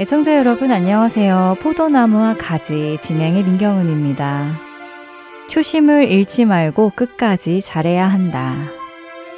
애청자 0.00 0.36
여러분 0.36 0.72
안녕하세요. 0.72 1.58
포도나무와 1.60 2.34
가지 2.34 2.98
진행의 3.02 3.44
민경은입니다. 3.44 4.58
초심을 5.48 6.08
잃지 6.08 6.46
말고 6.46 6.92
끝까지 6.96 7.60
잘해야 7.60 8.08
한다. 8.08 8.56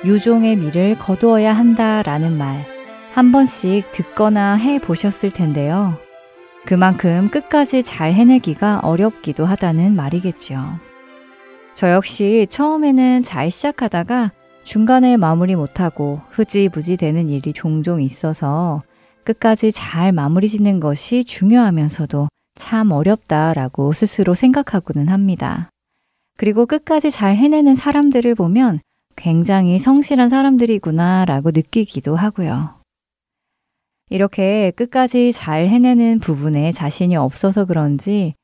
유종의 0.04 0.56
미를 0.56 0.96
거두어야 0.98 1.52
한다라는 1.52 2.38
말 2.38 2.72
한 3.12 3.30
번씩 3.30 3.92
듣거나 3.92 4.54
해 4.54 4.78
보셨을 4.78 5.30
텐데요. 5.30 5.98
그만큼 6.64 7.28
끝까지 7.28 7.82
잘 7.82 8.14
해내기가 8.14 8.80
어렵기도 8.82 9.44
하다는 9.44 9.94
말이겠죠. 9.94 10.64
저 11.74 11.90
역시 11.90 12.46
처음에는 12.48 13.22
잘 13.22 13.50
시작하다가 13.50 14.32
중간에 14.64 15.18
마무리 15.18 15.54
못하고 15.54 16.22
흐지부지 16.30 16.96
되는 16.96 17.28
일이 17.28 17.52
종종 17.52 18.00
있어서 18.00 18.82
끝까지 19.24 19.72
잘 19.72 20.12
마무리 20.12 20.48
짓는 20.48 20.80
것이 20.80 21.24
중요하면서도 21.24 22.28
참 22.54 22.90
어렵다라고 22.90 23.92
스스로 23.92 24.34
생각하고는 24.34 25.08
합니다. 25.08 25.70
그리고 26.36 26.66
끝까지 26.66 27.10
잘 27.10 27.36
해내는 27.36 27.74
사람들을 27.74 28.34
보면 28.34 28.80
굉장히 29.16 29.78
성실한 29.78 30.28
사람들이구나 30.28 31.24
라고 31.24 31.50
느끼기도 31.50 32.16
하고요. 32.16 32.80
이렇게 34.10 34.72
끝까지 34.72 35.32
잘 35.32 35.68
해내는 35.68 36.20
부분에 36.20 36.72
자신이 36.72 37.16
없어서 37.16 37.64
그런지 37.64 38.34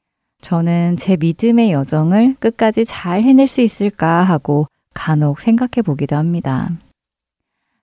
저는 0.41 0.97
제 0.97 1.17
믿음의 1.17 1.73
여정을 1.73 2.37
끝까지 2.39 2.85
잘 2.85 3.23
해낼 3.23 3.49
수 3.49 3.61
있을까 3.61 4.23
하고 4.23 4.67
간혹 4.95 5.41
생각해 5.41 5.83
보기도 5.85 6.17
합니다. 6.17 6.71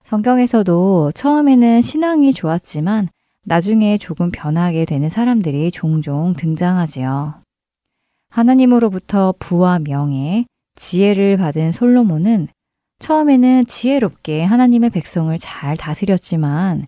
성경에서도 0.05 1.13
처음에는 1.15 1.81
신앙이 1.81 2.31
좋았지만 2.31 3.07
나중에 3.43 3.97
조금 3.97 4.29
변하게 4.29 4.85
되는 4.85 5.09
사람들이 5.09 5.71
종종 5.71 6.33
등장하지요. 6.33 7.41
하나님으로부터 8.29 9.33
부와 9.39 9.79
명예, 9.79 10.45
지혜를 10.75 11.37
받은 11.37 11.71
솔로몬은 11.71 12.49
처음에는 12.99 13.65
지혜롭게 13.65 14.43
하나님의 14.43 14.91
백성을 14.91 15.35
잘 15.39 15.75
다스렸지만 15.75 16.85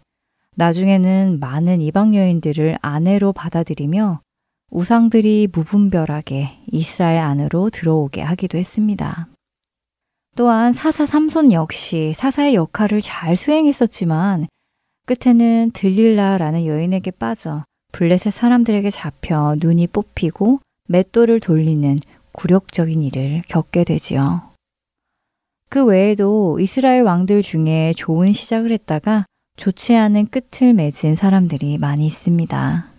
나중에는 0.55 1.39
많은 1.39 1.81
이방 1.81 2.15
여인들을 2.15 2.77
아내로 2.83 3.33
받아들이며 3.33 4.21
우상들이 4.69 5.47
무분별하게 5.51 6.59
이스라엘 6.71 7.17
안으로 7.17 7.71
들어오게 7.71 8.21
하기도 8.21 8.59
했습니다. 8.59 9.27
또한 10.37 10.71
사사 10.71 11.07
삼손 11.07 11.51
역시 11.51 12.13
사사의 12.15 12.53
역할을 12.53 13.01
잘 13.01 13.35
수행했었지만 13.35 14.47
끝에는 15.07 15.71
들릴라라는 15.73 16.67
여인에게 16.67 17.09
빠져 17.09 17.65
블레셋 17.91 18.31
사람들에게 18.31 18.87
잡혀 18.91 19.55
눈이 19.59 19.87
뽑히고 19.87 20.59
맷돌을 20.89 21.39
돌리는 21.39 21.97
굴욕적인 22.33 23.01
일을 23.01 23.41
겪게 23.47 23.83
되지요. 23.83 24.51
그 25.69 25.83
외에도 25.83 26.59
이스라엘 26.59 27.01
왕들 27.01 27.41
중에 27.41 27.93
좋은 27.97 28.31
시작을 28.31 28.71
했다가 28.71 29.25
좋지 29.55 29.95
않은 29.95 30.27
끝을 30.27 30.73
맺은 30.73 31.15
사람들이 31.15 31.79
많이 31.79 32.05
있습니다. 32.05 32.91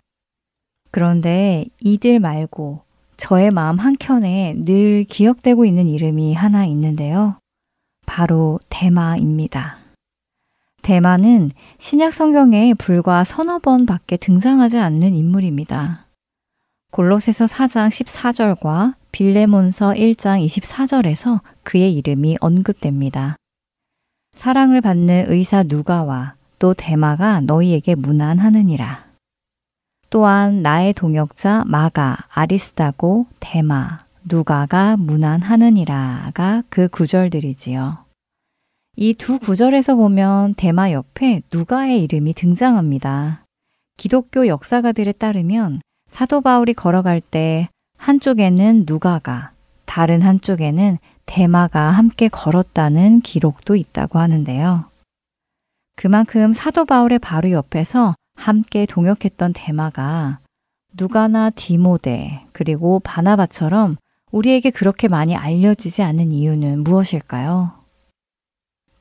그런데 0.91 1.67
이들 1.83 2.19
말고 2.19 2.88
저의 3.19 3.51
마음 3.51 3.79
한켠에 3.79 4.55
늘 4.65 5.05
기억되고 5.05 5.65
있는 5.65 5.89
이름이 5.89 6.35
하나 6.35 6.65
있는데요. 6.65 7.37
바로 8.07 8.61
대마입니다. 8.71 9.77
대마는 10.83 11.51
신약 11.79 12.15
성경에 12.15 12.73
불과 12.75 13.25
서너 13.25 13.59
번 13.59 13.87
밖에 13.87 14.17
등장하지 14.17 14.79
않는 14.79 15.15
인물입니다. 15.15 16.07
골로새서 16.93 17.47
4장 17.47 17.89
14절과 17.89 18.95
빌레몬서 19.11 19.95
1장 19.95 20.47
24절에서 20.47 21.41
그의 21.65 21.95
이름이 21.97 22.39
언급됩니다. 22.41 23.37
사랑을 24.33 24.81
받는 24.81 25.25
의사 25.29 25.65
누가와 25.65 26.35
또 26.61 26.73
대마가 26.73 27.41
너희에게 27.41 27.97
무난하느니라. 27.97 29.08
또한 30.11 30.63
나의 30.63 30.95
동역자 30.95 31.65
마가, 31.67 32.17
아리스다고, 32.33 33.27
데마, 33.41 33.99
누가가 34.25 34.97
무난하느니라가 34.97 36.63
그 36.69 36.89
구절들이지요. 36.89 37.99
이 38.97 39.15
두 39.15 39.39
구절에서 39.39 39.95
보면 39.95 40.55
데마 40.57 40.91
옆에 40.91 41.43
누가의 41.53 42.03
이름이 42.03 42.35
등장합니다. 42.35 43.45
기독교 43.97 44.47
역사가들에 44.47 45.13
따르면 45.13 45.81
사도 46.09 46.41
바울이 46.41 46.73
걸어갈 46.75 47.21
때 47.21 47.69
한쪽에는 47.97 48.85
누가가, 48.87 49.53
다른 49.85 50.23
한쪽에는 50.23 50.99
데마가 51.27 51.91
함께 51.91 52.29
걸었다는 52.29 53.21
기록도 53.21 53.77
있다고 53.77 54.19
하는데요. 54.19 54.87
그만큼 55.97 56.53
사도 56.53 56.85
바울의 56.85 57.19
바로 57.19 57.51
옆에서 57.51 58.15
함께 58.39 58.87
동역했던 58.87 59.53
대마가 59.53 60.39
누가나 60.95 61.51
디모데 61.51 62.45
그리고 62.53 63.01
바나바처럼 63.01 63.97
우리에게 64.31 64.71
그렇게 64.71 65.09
많이 65.09 65.37
알려지지 65.37 66.03
않는 66.03 66.33
이유는 66.33 66.85
무엇일까요? 66.85 67.73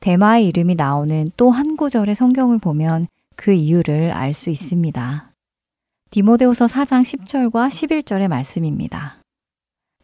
대마의 0.00 0.48
이름이 0.48 0.74
나오는 0.74 1.30
또 1.36 1.50
한 1.50 1.76
구절의 1.76 2.14
성경을 2.14 2.58
보면 2.58 3.06
그 3.36 3.52
이유를 3.52 4.10
알 4.10 4.32
수 4.34 4.50
있습니다. 4.50 5.30
디모데후서 6.10 6.66
4장 6.66 7.02
10절과 7.02 7.68
11절의 7.68 8.28
말씀입니다. 8.28 9.18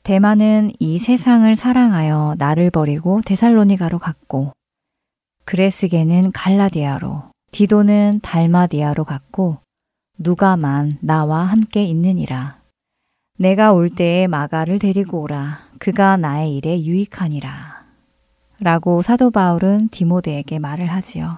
대마는 0.05 0.71
이 0.79 0.99
세상을 0.99 1.57
사랑하여 1.57 2.37
나를 2.39 2.71
버리고 2.71 3.21
데살로니가로 3.25 3.99
갔고 3.99 4.53
그레스게는 5.45 6.33
갈라디아로 6.33 7.34
디도는 7.55 8.19
달마디아로 8.21 9.05
갔고 9.05 9.59
누가만 10.19 10.99
나와 11.01 11.45
함께 11.45 11.85
있느니라. 11.85 12.59
내가 13.39 13.73
올 13.73 13.91
때에 13.91 14.27
마가를 14.27 14.81
데리고 14.81 15.23
오라. 15.23 15.61
그가 15.79 16.17
나의 16.17 16.57
일에 16.57 16.83
유익하니라. 16.83 17.85
라고 18.59 19.03
사도 19.03 19.31
바울은 19.31 19.87
디모데에게 19.91 20.59
말을 20.59 20.87
하지요. 20.87 21.37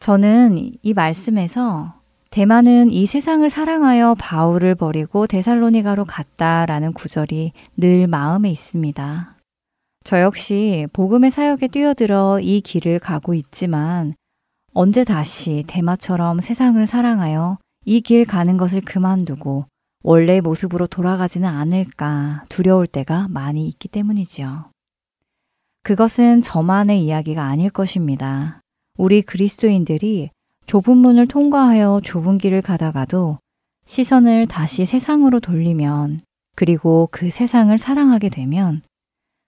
저는 0.00 0.72
이 0.82 0.92
말씀에서 0.92 1.94
대만은 2.28 2.90
이 2.90 3.06
세상을 3.06 3.48
사랑하여 3.48 4.16
바울을 4.18 4.74
버리고 4.74 5.26
데살로니가로 5.26 6.04
갔다라는 6.04 6.92
구절이 6.92 7.52
늘 7.78 8.06
마음에 8.06 8.50
있습니다. 8.50 9.34
저 10.04 10.20
역시 10.20 10.86
복음의 10.92 11.30
사역에 11.30 11.68
뛰어들어 11.68 12.38
이 12.40 12.60
길을 12.60 12.98
가고 12.98 13.32
있지만 13.32 14.14
언제 14.76 15.04
다시 15.04 15.62
대마처럼 15.68 16.40
세상을 16.40 16.84
사랑하여 16.84 17.58
이 17.86 18.00
길 18.00 18.24
가는 18.24 18.56
것을 18.56 18.80
그만두고 18.80 19.66
원래의 20.02 20.40
모습으로 20.40 20.88
돌아가지는 20.88 21.48
않을까 21.48 22.42
두려울 22.48 22.88
때가 22.88 23.28
많이 23.30 23.68
있기 23.68 23.86
때문이지요. 23.88 24.70
그것은 25.84 26.42
저만의 26.42 27.04
이야기가 27.04 27.44
아닐 27.44 27.70
것입니다. 27.70 28.60
우리 28.98 29.22
그리스도인들이 29.22 30.30
좁은 30.66 30.96
문을 30.96 31.28
통과하여 31.28 32.00
좁은 32.02 32.38
길을 32.38 32.60
가다가도 32.62 33.38
시선을 33.86 34.46
다시 34.46 34.86
세상으로 34.86 35.38
돌리면 35.38 36.20
그리고 36.56 37.08
그 37.12 37.30
세상을 37.30 37.76
사랑하게 37.78 38.28
되면 38.28 38.82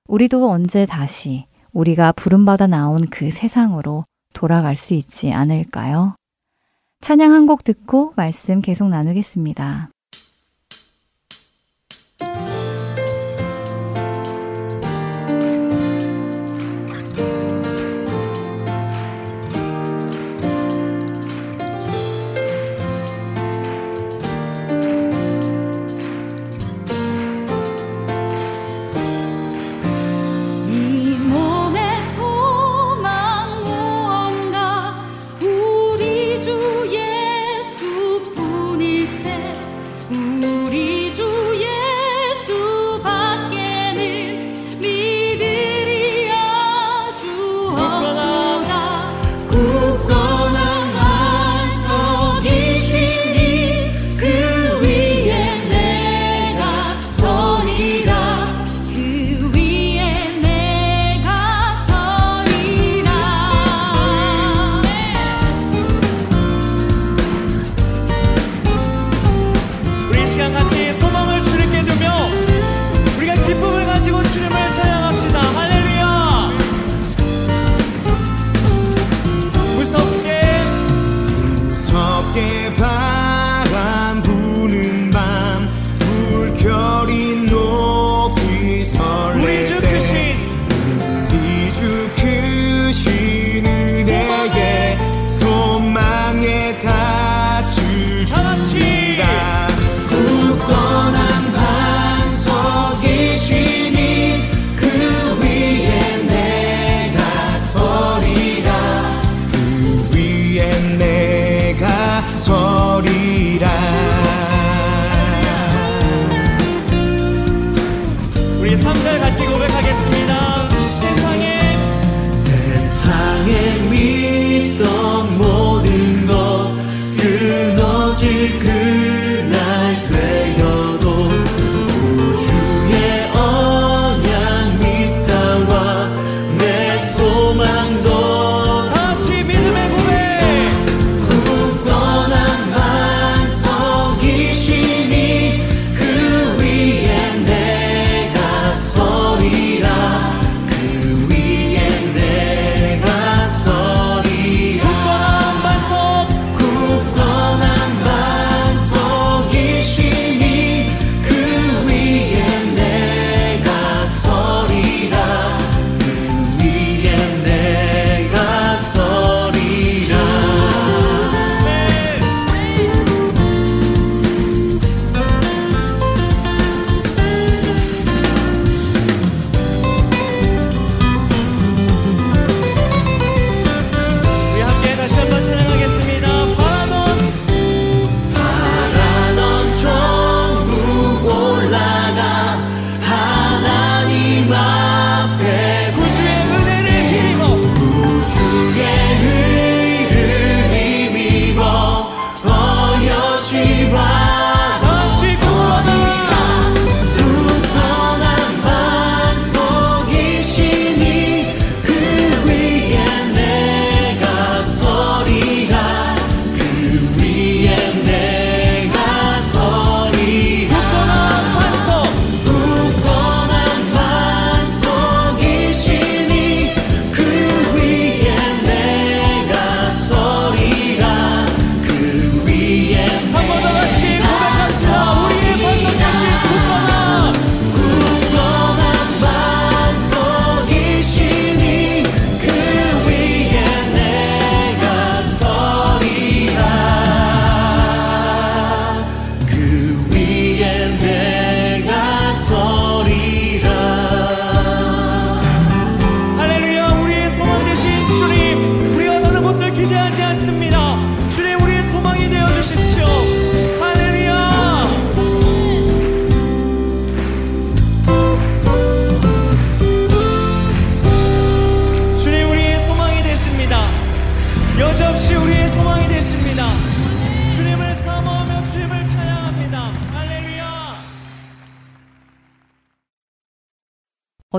우리도 0.08 0.49
언제 0.49 0.87
다시 0.87 1.46
우리가 1.73 2.12
부름받아 2.12 2.69
나온 2.69 3.00
그 3.11 3.31
세상으로 3.31 4.05
돌아갈 4.37 4.77
수 4.77 4.93
있지 4.93 5.33
않을까요? 5.33 6.15
찬양 7.00 7.33
한 7.33 7.47
곡 7.47 7.65
듣고 7.65 8.12
말씀 8.17 8.61
계속 8.61 8.88
나누겠습니다. 8.88 9.91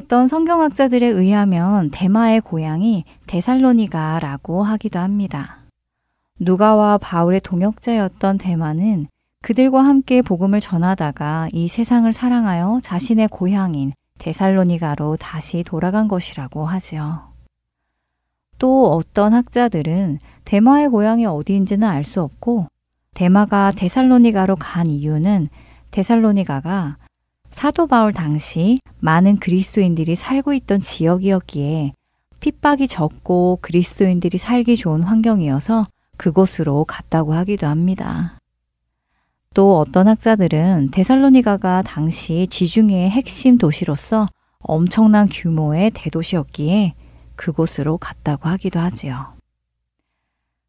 어떤 0.07 0.29
성경학자들에 0.29 1.05
의하면 1.05 1.89
대마의 1.91 2.39
고향이 2.39 3.03
데살로니가라고 3.27 4.63
하기도 4.63 4.99
합니다. 4.99 5.57
누가와 6.39 6.97
바울의 6.97 7.41
동역자였던 7.41 8.37
대마는 8.37 9.07
그들과 9.41 9.83
함께 9.83 10.21
복음을 10.21 10.61
전하다가 10.61 11.49
이 11.51 11.67
세상을 11.67 12.13
사랑하여 12.13 12.79
자신의 12.83 13.27
고향인 13.27 13.91
데살로니가로 14.19 15.17
다시 15.17 15.61
돌아간 15.63 16.07
것이라고 16.07 16.65
하지요. 16.65 17.33
또 18.59 18.93
어떤 18.93 19.33
학자들은 19.33 20.19
대마의 20.45 20.87
고향이 20.87 21.25
어디인지는 21.25 21.85
알 21.85 22.05
수 22.05 22.21
없고 22.21 22.67
대마가 23.13 23.73
데살로니가로 23.75 24.55
간 24.55 24.87
이유는 24.87 25.49
데살로니가가 25.91 26.95
사도 27.57 27.87
바울 27.87 28.13
당시 28.13 28.79
많은 28.99 29.37
그리스도인들이 29.37 30.13
살고 30.13 30.53
있던 30.53 30.79
지역이었기에 30.79 31.93
핍박이 32.39 32.87
적고 32.87 33.57
그리스도인들이 33.63 34.37
살기 34.37 34.77
좋은 34.77 35.01
환경이어서 35.01 35.83
그곳으로 36.17 36.85
갔다고 36.85 37.33
하기도 37.33 37.65
합니다. 37.65 38.37
또 39.55 39.79
어떤 39.79 40.07
학자들은 40.07 40.91
데살로니가가 40.91 41.81
당시 41.81 42.45
지중해의 42.47 43.09
핵심 43.09 43.57
도시로서 43.57 44.27
엄청난 44.59 45.27
규모의 45.27 45.89
대도시였기에 45.95 46.93
그곳으로 47.35 47.97
갔다고 47.97 48.49
하기도 48.49 48.79
하지요. 48.79 49.33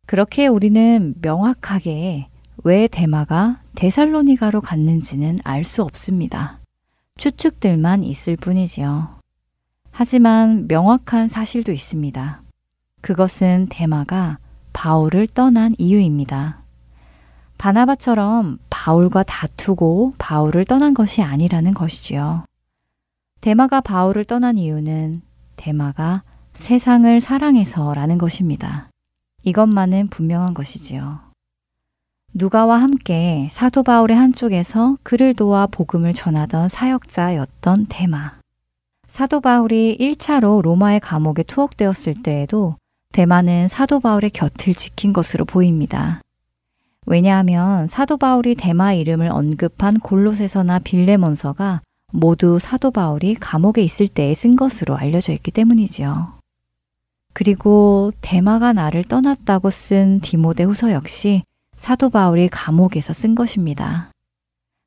그렇게 0.06 0.46
우리는 0.46 1.14
명확하게 1.20 2.28
왜 2.64 2.88
대마가 2.88 3.60
데살로니가로 3.74 4.62
갔는지는 4.62 5.40
알 5.44 5.64
수 5.64 5.82
없습니다. 5.82 6.57
추측들만 7.18 8.04
있을 8.04 8.36
뿐이지요. 8.36 9.18
하지만 9.90 10.66
명확한 10.68 11.28
사실도 11.28 11.72
있습니다. 11.72 12.42
그것은 13.00 13.66
대마가 13.68 14.38
바울을 14.72 15.26
떠난 15.26 15.74
이유입니다. 15.76 16.62
바나바처럼 17.58 18.58
바울과 18.70 19.24
다투고 19.24 20.14
바울을 20.18 20.64
떠난 20.64 20.94
것이 20.94 21.20
아니라는 21.22 21.74
것이지요. 21.74 22.44
대마가 23.40 23.80
바울을 23.80 24.24
떠난 24.24 24.56
이유는 24.56 25.22
대마가 25.56 26.22
세상을 26.54 27.20
사랑해서라는 27.20 28.18
것입니다. 28.18 28.88
이것만은 29.42 30.08
분명한 30.08 30.54
것이지요. 30.54 31.27
누가와 32.34 32.80
함께 32.80 33.48
사도 33.50 33.82
바울의 33.82 34.16
한쪽에서 34.16 34.98
그를 35.02 35.34
도와 35.34 35.66
복음을 35.66 36.12
전하던 36.12 36.68
사역자였던 36.68 37.86
대마. 37.88 38.38
사도 39.06 39.40
바울이 39.40 39.96
1차로 39.98 40.62
로마의 40.62 41.00
감옥에 41.00 41.42
투옥되었을 41.42 42.22
때에도 42.22 42.76
대마는 43.12 43.68
사도 43.68 44.00
바울의 44.00 44.30
곁을 44.30 44.74
지킨 44.74 45.14
것으로 45.14 45.46
보입니다. 45.46 46.20
왜냐하면 47.06 47.86
사도 47.88 48.18
바울이 48.18 48.54
대마 48.54 48.92
이름을 48.92 49.30
언급한 49.30 49.98
골로새서나 49.98 50.80
빌레몬서가 50.80 51.80
모두 52.12 52.58
사도 52.58 52.90
바울이 52.90 53.34
감옥에 53.34 53.82
있을 53.82 54.06
때에 54.06 54.34
쓴 54.34 54.56
것으로 54.56 54.96
알려져 54.96 55.32
있기 55.32 55.50
때문이지요. 55.50 56.34
그리고 57.32 58.12
대마가 58.20 58.74
나를 58.74 59.04
떠났다고 59.04 59.70
쓴 59.70 60.20
디모데 60.20 60.64
후서 60.64 60.92
역시 60.92 61.42
사도 61.78 62.10
바울이 62.10 62.48
감옥에서 62.48 63.12
쓴 63.12 63.36
것입니다. 63.36 64.10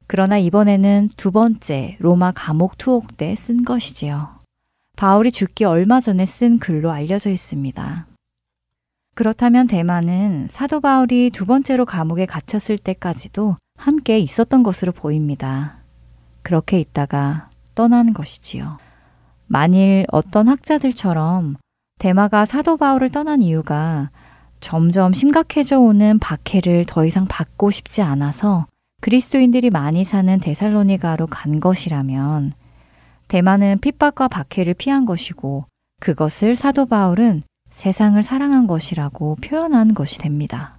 그러나 0.07 0.37
이번에는 0.37 1.09
두 1.15 1.31
번째 1.31 1.95
로마 1.99 2.33
감옥 2.35 2.77
투옥 2.77 3.15
때 3.15 3.33
쓴 3.33 3.63
것이지요. 3.63 4.41
바울이 4.97 5.31
죽기 5.31 5.63
얼마 5.63 6.01
전에 6.01 6.25
쓴 6.25 6.59
글로 6.59 6.91
알려져 6.91 7.29
있습니다. 7.29 8.07
그렇다면 9.15 9.67
대마는 9.67 10.47
사도 10.49 10.81
바울이 10.81 11.29
두 11.31 11.45
번째로 11.45 11.85
감옥에 11.85 12.25
갇혔을 12.25 12.77
때까지도 12.77 13.55
함께 13.77 14.19
있었던 14.19 14.61
것으로 14.61 14.91
보입니다. 14.91 15.77
그렇게 16.41 16.77
있다가 16.77 17.49
떠나는 17.73 18.13
것이지요. 18.13 18.79
만일 19.47 20.05
어떤 20.11 20.49
학자들처럼 20.49 21.55
대마가 21.99 22.45
사도 22.45 22.75
바울을 22.75 23.11
떠난 23.11 23.41
이유가 23.41 24.11
점점 24.61 25.11
심각해져 25.11 25.79
오는 25.79 26.19
박해를 26.19 26.85
더 26.85 27.05
이상 27.05 27.25
받고 27.25 27.71
싶지 27.71 28.01
않아서 28.01 28.67
그리스도인들이 29.01 29.71
많이 29.71 30.03
사는 30.03 30.39
데살로니가로 30.39 31.27
간 31.27 31.59
것이라면 31.59 32.53
대마는 33.27 33.79
핍박과 33.81 34.27
박해를 34.27 34.75
피한 34.75 35.05
것이고 35.05 35.65
그것을 35.99 36.55
사도 36.55 36.85
바울은 36.85 37.43
세상을 37.69 38.21
사랑한 38.21 38.67
것이라고 38.67 39.37
표현한 39.41 39.93
것이 39.93 40.19
됩니다. 40.19 40.77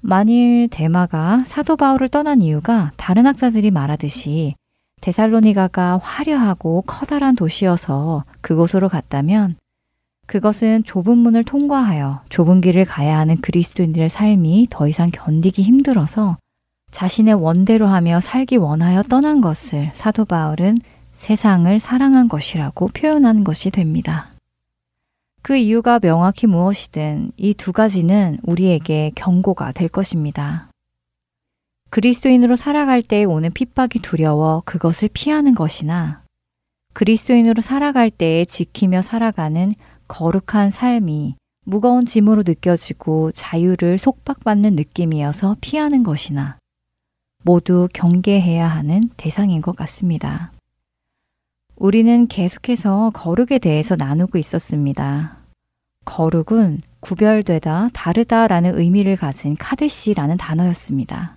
만일 0.00 0.68
대마가 0.68 1.44
사도 1.46 1.76
바울을 1.76 2.08
떠난 2.08 2.40
이유가 2.40 2.92
다른 2.96 3.26
학자들이 3.26 3.70
말하듯이 3.70 4.54
데살로니가가 5.00 5.98
화려하고 5.98 6.82
커다란 6.86 7.36
도시여서 7.36 8.24
그곳으로 8.40 8.88
갔다면 8.88 9.56
그것은 10.28 10.84
좁은 10.84 11.16
문을 11.16 11.42
통과하여 11.42 12.20
좁은 12.28 12.60
길을 12.60 12.84
가야 12.84 13.18
하는 13.18 13.40
그리스도인들의 13.40 14.10
삶이 14.10 14.66
더 14.68 14.86
이상 14.86 15.10
견디기 15.10 15.62
힘들어서 15.62 16.36
자신의 16.90 17.32
원대로 17.34 17.86
하며 17.86 18.20
살기 18.20 18.58
원하여 18.58 19.02
떠난 19.04 19.40
것을 19.40 19.90
사도 19.94 20.26
바울은 20.26 20.78
세상을 21.14 21.80
사랑한 21.80 22.28
것이라고 22.28 22.88
표현한 22.88 23.42
것이 23.42 23.70
됩니다. 23.70 24.30
그 25.40 25.56
이유가 25.56 25.98
명확히 25.98 26.46
무엇이든 26.46 27.32
이 27.38 27.54
두 27.54 27.72
가지는 27.72 28.38
우리에게 28.42 29.12
경고가 29.14 29.72
될 29.72 29.88
것입니다. 29.88 30.68
그리스도인으로 31.88 32.54
살아갈 32.54 33.00
때 33.00 33.24
오는 33.24 33.50
핍박이 33.50 34.00
두려워 34.00 34.62
그것을 34.66 35.08
피하는 35.10 35.54
것이나 35.54 36.22
그리스도인으로 36.92 37.62
살아갈 37.62 38.10
때에 38.10 38.44
지키며 38.44 39.00
살아가는 39.00 39.72
거룩한 40.08 40.70
삶이 40.70 41.36
무거운 41.64 42.06
짐으로 42.06 42.42
느껴지고 42.46 43.30
자유를 43.32 43.98
속박받는 43.98 44.74
느낌이어서 44.74 45.56
피하는 45.60 46.02
것이나 46.02 46.56
모두 47.44 47.88
경계해야 47.92 48.66
하는 48.66 49.10
대상인 49.16 49.60
것 49.60 49.76
같습니다. 49.76 50.52
우리는 51.76 52.26
계속해서 52.26 53.10
거룩에 53.14 53.58
대해서 53.58 53.94
나누고 53.94 54.38
있었습니다. 54.38 55.38
거룩은 56.04 56.80
구별되다, 57.00 57.90
다르다라는 57.92 58.78
의미를 58.78 59.14
가진 59.14 59.54
카데시라는 59.54 60.36
단어였습니다. 60.38 61.36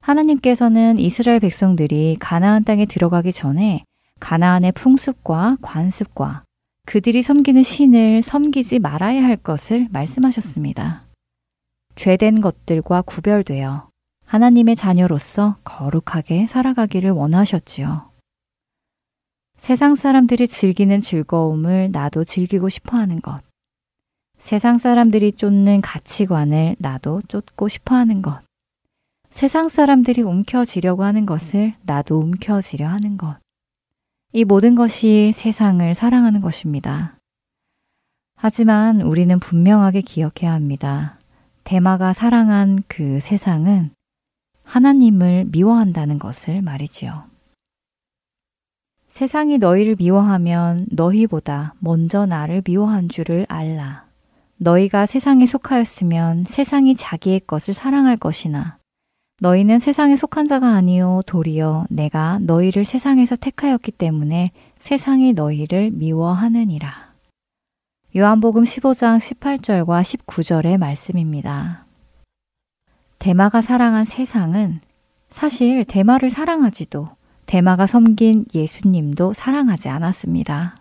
하나님께서는 0.00 0.98
이스라엘 0.98 1.40
백성들이 1.40 2.16
가나안 2.20 2.64
땅에 2.64 2.84
들어가기 2.84 3.32
전에 3.32 3.84
가나안의 4.20 4.72
풍습과 4.72 5.58
관습과 5.62 6.42
그들이 6.86 7.22
섬기는 7.22 7.62
신을 7.62 8.22
섬기지 8.22 8.78
말아야 8.78 9.24
할 9.24 9.36
것을 9.36 9.88
말씀하셨습니다. 9.90 11.04
죄된 11.96 12.40
것들과 12.40 13.02
구별되어 13.02 13.88
하나님의 14.26 14.76
자녀로서 14.76 15.56
거룩하게 15.64 16.46
살아가기를 16.46 17.10
원하셨지요. 17.10 18.10
세상 19.56 19.94
사람들이 19.94 20.48
즐기는 20.48 21.00
즐거움을 21.00 21.90
나도 21.92 22.24
즐기고 22.24 22.68
싶어 22.68 22.98
하는 22.98 23.20
것. 23.22 23.40
세상 24.36 24.78
사람들이 24.78 25.32
쫓는 25.32 25.80
가치관을 25.80 26.76
나도 26.78 27.22
쫓고 27.28 27.68
싶어 27.68 27.94
하는 27.94 28.20
것. 28.20 28.42
세상 29.30 29.68
사람들이 29.68 30.22
움켜쥐려고 30.22 31.02
하는 31.02 31.24
것을 31.24 31.74
나도 31.82 32.18
움켜쥐려 32.18 32.86
하는 32.86 33.16
것. 33.16 33.38
이 34.36 34.44
모든 34.44 34.74
것이 34.74 35.30
세상을 35.32 35.94
사랑하는 35.94 36.40
것입니다. 36.40 37.16
하지만 38.34 39.00
우리는 39.00 39.38
분명하게 39.38 40.00
기억해야 40.00 40.52
합니다. 40.52 41.20
대마가 41.62 42.12
사랑한 42.12 42.80
그 42.88 43.20
세상은 43.20 43.92
하나님을 44.64 45.44
미워한다는 45.52 46.18
것을 46.18 46.62
말이지요. 46.62 47.26
세상이 49.06 49.58
너희를 49.58 49.94
미워하면 50.00 50.88
너희보다 50.90 51.74
먼저 51.78 52.26
나를 52.26 52.62
미워한 52.66 53.08
줄을 53.08 53.46
알라. 53.48 54.04
너희가 54.56 55.06
세상에 55.06 55.46
속하였으면 55.46 56.42
세상이 56.42 56.96
자기의 56.96 57.42
것을 57.46 57.72
사랑할 57.72 58.16
것이나 58.16 58.78
너희는 59.40 59.80
세상에 59.80 60.14
속한 60.14 60.46
자가 60.46 60.68
아니요 60.74 61.20
도리어 61.26 61.86
내가 61.90 62.38
너희를 62.42 62.84
세상에서 62.84 63.34
택하였기 63.34 63.90
때문에 63.92 64.52
세상이 64.78 65.32
너희를 65.32 65.90
미워하느니라. 65.90 67.12
요한복음 68.16 68.62
15장 68.62 69.18
18절과 69.18 70.02
19절의 70.02 70.78
말씀입니다. 70.78 71.84
대마가 73.18 73.60
사랑한 73.60 74.04
세상은 74.04 74.80
사실 75.30 75.84
대마를 75.84 76.30
사랑하지도 76.30 77.08
대마가 77.46 77.88
섬긴 77.88 78.44
예수님도 78.54 79.32
사랑하지 79.32 79.88
않았습니다. 79.88 80.76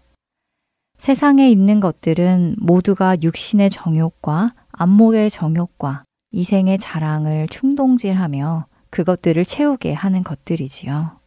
세상에 0.99 1.49
있는 1.49 1.79
것들은 1.79 2.57
모두가 2.59 3.17
육신의 3.23 3.71
정욕과 3.71 4.53
안목의 4.71 5.31
정욕과 5.31 6.03
이생의 6.33 6.79
자랑을 6.79 7.47
충동질하며 7.47 8.65
그것들을 8.89 9.45
채우게 9.45 9.93
하는 9.93 10.23
것들이지요. 10.23 11.19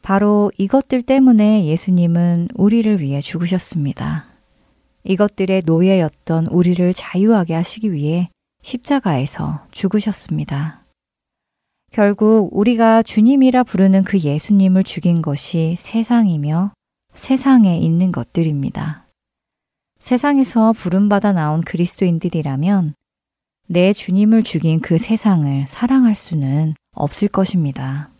바로 0.00 0.50
이것들 0.56 1.02
때문에 1.02 1.66
예수님은 1.66 2.48
우리를 2.54 3.00
위해 3.00 3.20
죽으셨습니다. 3.20 4.26
이것들의 5.04 5.62
노예였던 5.66 6.46
우리를 6.46 6.92
자유하게 6.94 7.54
하시기 7.54 7.92
위해 7.92 8.30
십자가에서 8.62 9.66
죽으셨습니다. 9.72 10.84
결국 11.90 12.48
우리가 12.52 13.02
주님이라 13.02 13.64
부르는 13.64 14.04
그 14.04 14.18
예수님을 14.18 14.84
죽인 14.84 15.20
것이 15.20 15.74
세상이며 15.76 16.72
세상에 17.12 17.76
있는 17.78 18.12
것들입니다. 18.12 19.06
세상에서 19.98 20.72
부름받아 20.72 21.32
나온 21.32 21.60
그리스도인들이라면 21.60 22.94
내 23.72 23.94
주님을 23.94 24.42
죽인 24.42 24.80
그 24.80 24.98
세상을 24.98 25.66
사랑할 25.66 26.14
수는 26.14 26.74
없을 26.94 27.26
것입니다. 27.26 28.10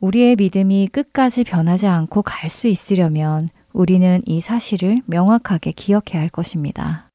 우리의 0.00 0.34
믿음이 0.34 0.88
끝까지 0.88 1.44
변하지 1.44 1.86
않고 1.86 2.22
갈 2.22 2.50
수 2.50 2.66
있으려면 2.66 3.48
우리는 3.72 4.20
이 4.26 4.40
사실을 4.40 5.02
명확하게 5.06 5.70
기억해야 5.70 6.20
할 6.20 6.28
것입니다. 6.28 7.08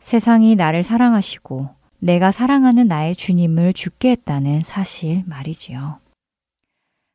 세상이 0.00 0.56
나를 0.56 0.82
사랑하시고 0.82 1.70
내가 2.00 2.32
사랑하는 2.32 2.86
나의 2.86 3.16
주님을 3.16 3.72
죽게 3.72 4.10
했다는 4.10 4.60
사실 4.60 5.22
말이지요. 5.24 6.00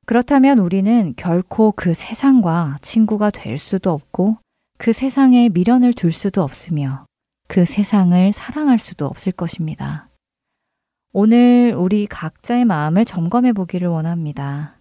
그렇다면 0.07 0.57
우리는 0.57 1.13
결코 1.15 1.73
그 1.73 1.93
세상과 1.93 2.77
친구가 2.81 3.29
될 3.29 3.59
수도 3.59 3.91
없고 3.91 4.37
그 4.79 4.93
세상에 4.93 5.49
미련을 5.49 5.93
둘 5.93 6.11
수도 6.11 6.41
없으며 6.41 7.05
그 7.51 7.65
세상을 7.65 8.31
사랑할 8.31 8.79
수도 8.79 9.05
없을 9.07 9.33
것입니다. 9.33 10.07
오늘 11.11 11.75
우리 11.77 12.07
각자의 12.07 12.63
마음을 12.63 13.03
점검해 13.03 13.51
보기를 13.51 13.89
원합니다. 13.89 14.77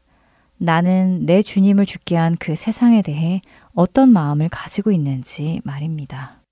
나는 0.57 1.27
내 1.27 1.43
주님을 1.43 1.85
죽게 1.85 2.15
한 2.15 2.37
그 2.39 2.55
세상에 2.55 3.03
대해 3.03 3.43
어떤 3.75 4.13
마음을 4.13 4.49
가지고 4.49 4.93
있는지 4.93 5.61
말입니다. 5.65 6.43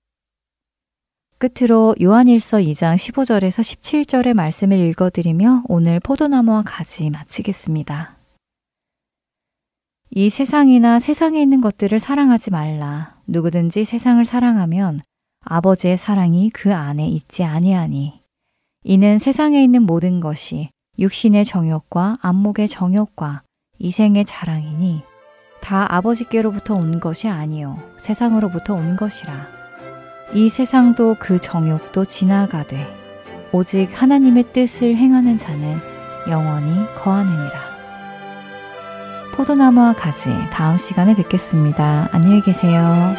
끝으로 1.39 1.95
요한일서 2.03 2.59
2장 2.59 2.97
15절에서 2.97 3.63
17절의 3.63 4.35
말씀을 4.35 4.81
읽어드리며 4.81 5.67
오늘 5.69 6.01
포도나무와 6.01 6.65
가지 6.67 7.11
마치겠습니다. 7.11 8.17
이 10.11 10.31
세상이나 10.31 10.99
세상에 10.99 11.41
있는 11.41 11.61
것들을 11.61 11.97
사랑하지 12.01 12.51
말라. 12.51 13.21
누구든지 13.29 13.85
세상을 13.85 14.25
사랑하면 14.25 15.01
아버지의 15.51 15.97
사랑이 15.97 16.51
그 16.51 16.75
안에 16.75 17.09
있지 17.09 17.43
아니하니. 17.43 18.21
이는 18.85 19.19
세상에 19.19 19.63
있는 19.63 19.83
모든 19.83 20.21
것이 20.21 20.69
육신의 20.99 21.45
정욕과 21.45 22.19
안목의 22.21 22.69
정욕과 22.69 23.43
이생의 23.79 24.25
자랑이니 24.25 25.03
다 25.61 25.87
아버지께로부터 25.95 26.75
온 26.75 27.01
것이 27.01 27.29
아니요 27.29 27.79
세상으로부터 27.97 28.75
온 28.75 28.97
것이라. 28.97 29.47
이 30.35 30.51
세상도 30.51 31.17
그 31.19 31.41
정욕도 31.41 32.05
지나가되 32.05 32.87
오직 33.53 33.91
하나님의 34.01 34.53
뜻을 34.53 34.97
행하는 34.97 35.39
자는 35.39 35.79
영원히 36.29 36.75
거하느니라. 36.95 37.69
포도나무와 39.35 39.95
가지 39.95 40.31
다음 40.51 40.77
시간에 40.77 41.15
뵙겠습니다. 41.15 42.11
안녕히 42.13 42.43
계세요. 42.43 43.15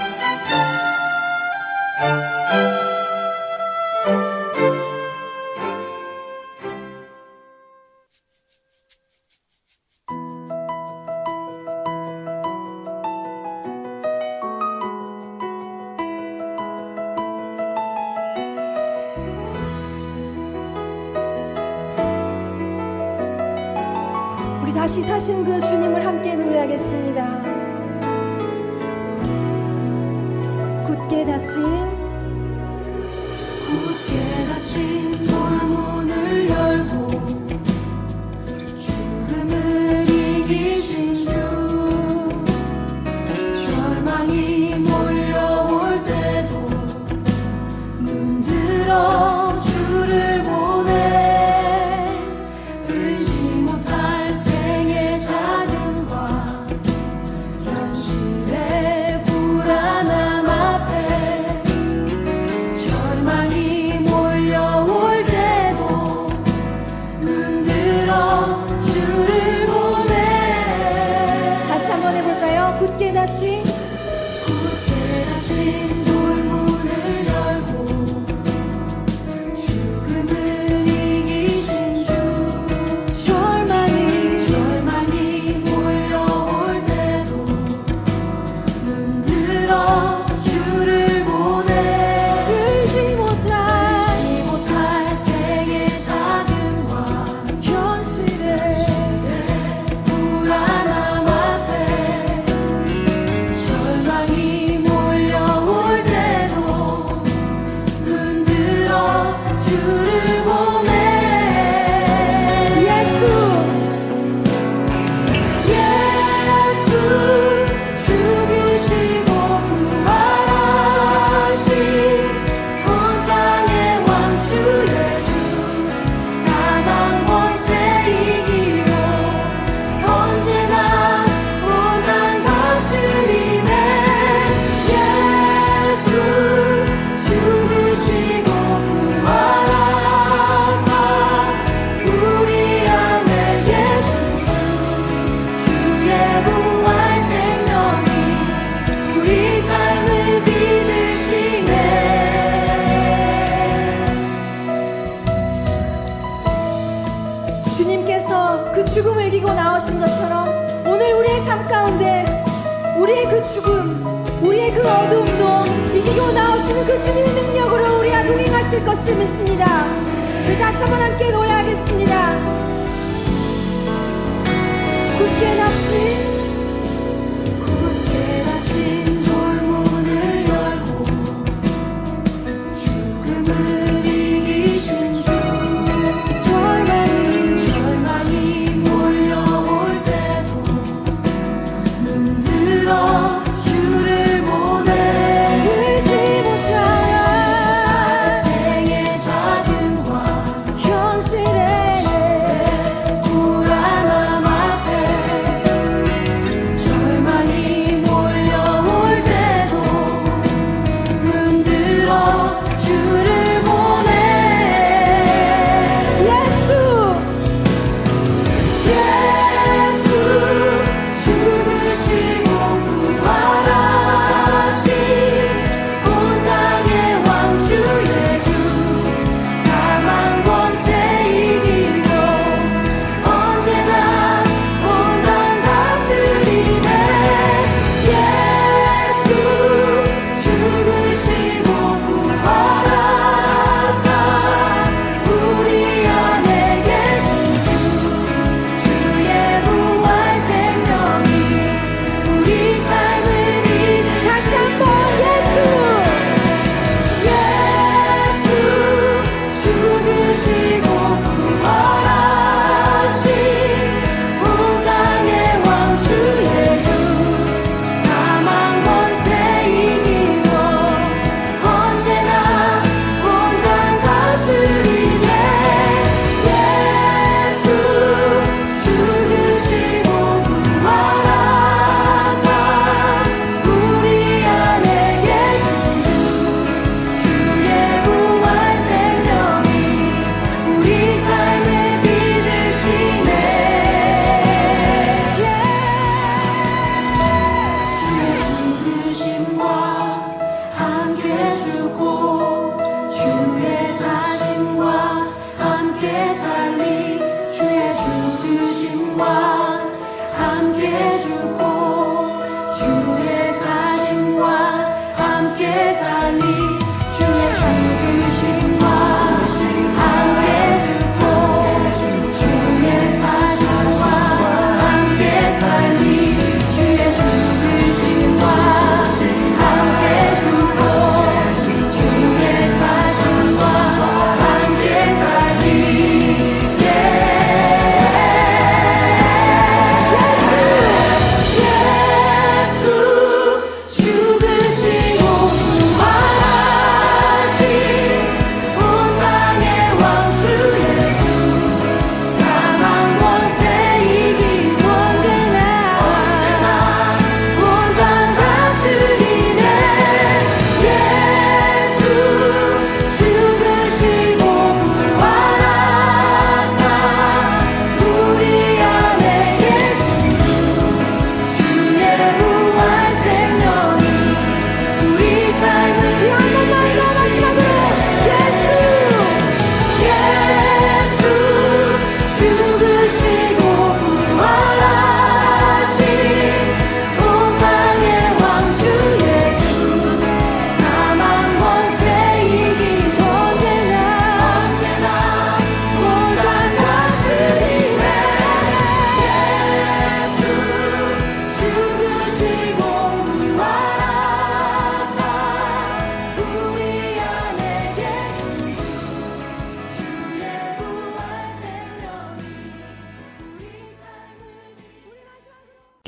Thank 2.00 2.34
you. 2.34 2.39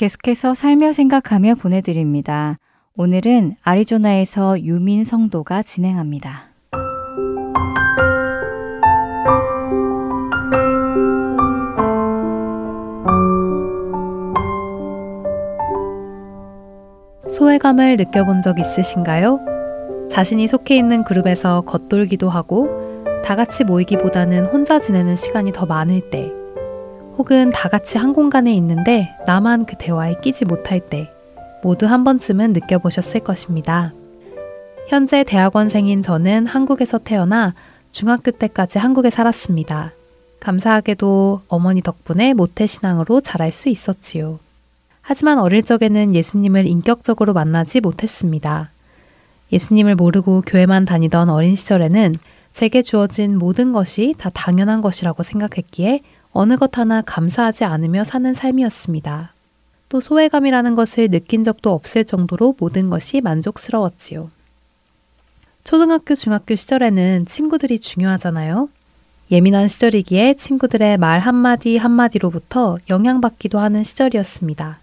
계속해서 0.01 0.55
살며 0.55 0.93
생각하며 0.93 1.53
보내드립니다. 1.53 2.57
오늘은 2.97 3.53
아리조나에서 3.61 4.59
유민 4.63 5.03
성도가 5.03 5.61
진행합니다. 5.61 6.45
소외감을 17.29 17.97
느껴본 17.97 18.41
적 18.41 18.59
있으신가요? 18.59 19.39
자신이 20.09 20.47
속해 20.47 20.77
있는 20.77 21.03
그룹에서 21.03 21.61
겉돌기도 21.61 22.27
하고 22.27 22.67
다 23.23 23.35
같이 23.35 23.63
모이기보다는 23.63 24.47
혼자 24.47 24.79
지내는 24.79 25.15
시간이 25.15 25.51
더 25.51 25.67
많을 25.67 26.09
때 26.09 26.40
혹은 27.21 27.51
다 27.51 27.69
같이 27.69 27.99
한 27.99 28.13
공간에 28.13 28.51
있는데 28.55 29.15
나만 29.27 29.67
그 29.67 29.75
대화에 29.77 30.15
끼지 30.23 30.43
못할 30.43 30.79
때 30.79 31.07
모두 31.61 31.85
한 31.85 32.03
번쯤은 32.03 32.51
느껴보셨을 32.53 33.19
것입니다. 33.19 33.93
현재 34.87 35.23
대학원생인 35.23 36.01
저는 36.01 36.47
한국에서 36.47 36.97
태어나 36.97 37.53
중학교 37.91 38.31
때까지 38.31 38.79
한국에 38.79 39.11
살았습니다. 39.11 39.93
감사하게도 40.39 41.43
어머니 41.47 41.83
덕분에 41.83 42.33
모태신앙으로 42.33 43.21
자랄 43.21 43.51
수 43.51 43.69
있었지요. 43.69 44.39
하지만 45.01 45.37
어릴 45.37 45.61
적에는 45.61 46.15
예수님을 46.15 46.65
인격적으로 46.65 47.33
만나지 47.33 47.81
못했습니다. 47.81 48.71
예수님을 49.51 49.93
모르고 49.93 50.41
교회만 50.47 50.85
다니던 50.85 51.29
어린 51.29 51.53
시절에는 51.53 52.15
제게 52.51 52.81
주어진 52.81 53.37
모든 53.37 53.73
것이 53.73 54.15
다 54.17 54.31
당연한 54.31 54.81
것이라고 54.81 55.21
생각했기에 55.21 56.01
어느 56.33 56.57
것 56.57 56.77
하나 56.77 57.01
감사하지 57.01 57.63
않으며 57.65 58.03
사는 58.03 58.33
삶이었습니다. 58.33 59.33
또 59.89 59.99
소외감이라는 59.99 60.75
것을 60.75 61.09
느낀 61.09 61.43
적도 61.43 61.73
없을 61.73 62.05
정도로 62.05 62.55
모든 62.57 62.89
것이 62.89 63.19
만족스러웠지요. 63.21 64.31
초등학교, 65.63 66.15
중학교 66.15 66.55
시절에는 66.55 67.25
친구들이 67.25 67.79
중요하잖아요. 67.79 68.69
예민한 69.31 69.67
시절이기에 69.67 70.35
친구들의 70.35 70.97
말 70.97 71.19
한마디 71.19 71.77
한마디로부터 71.77 72.77
영향받기도 72.89 73.59
하는 73.59 73.83
시절이었습니다. 73.83 74.79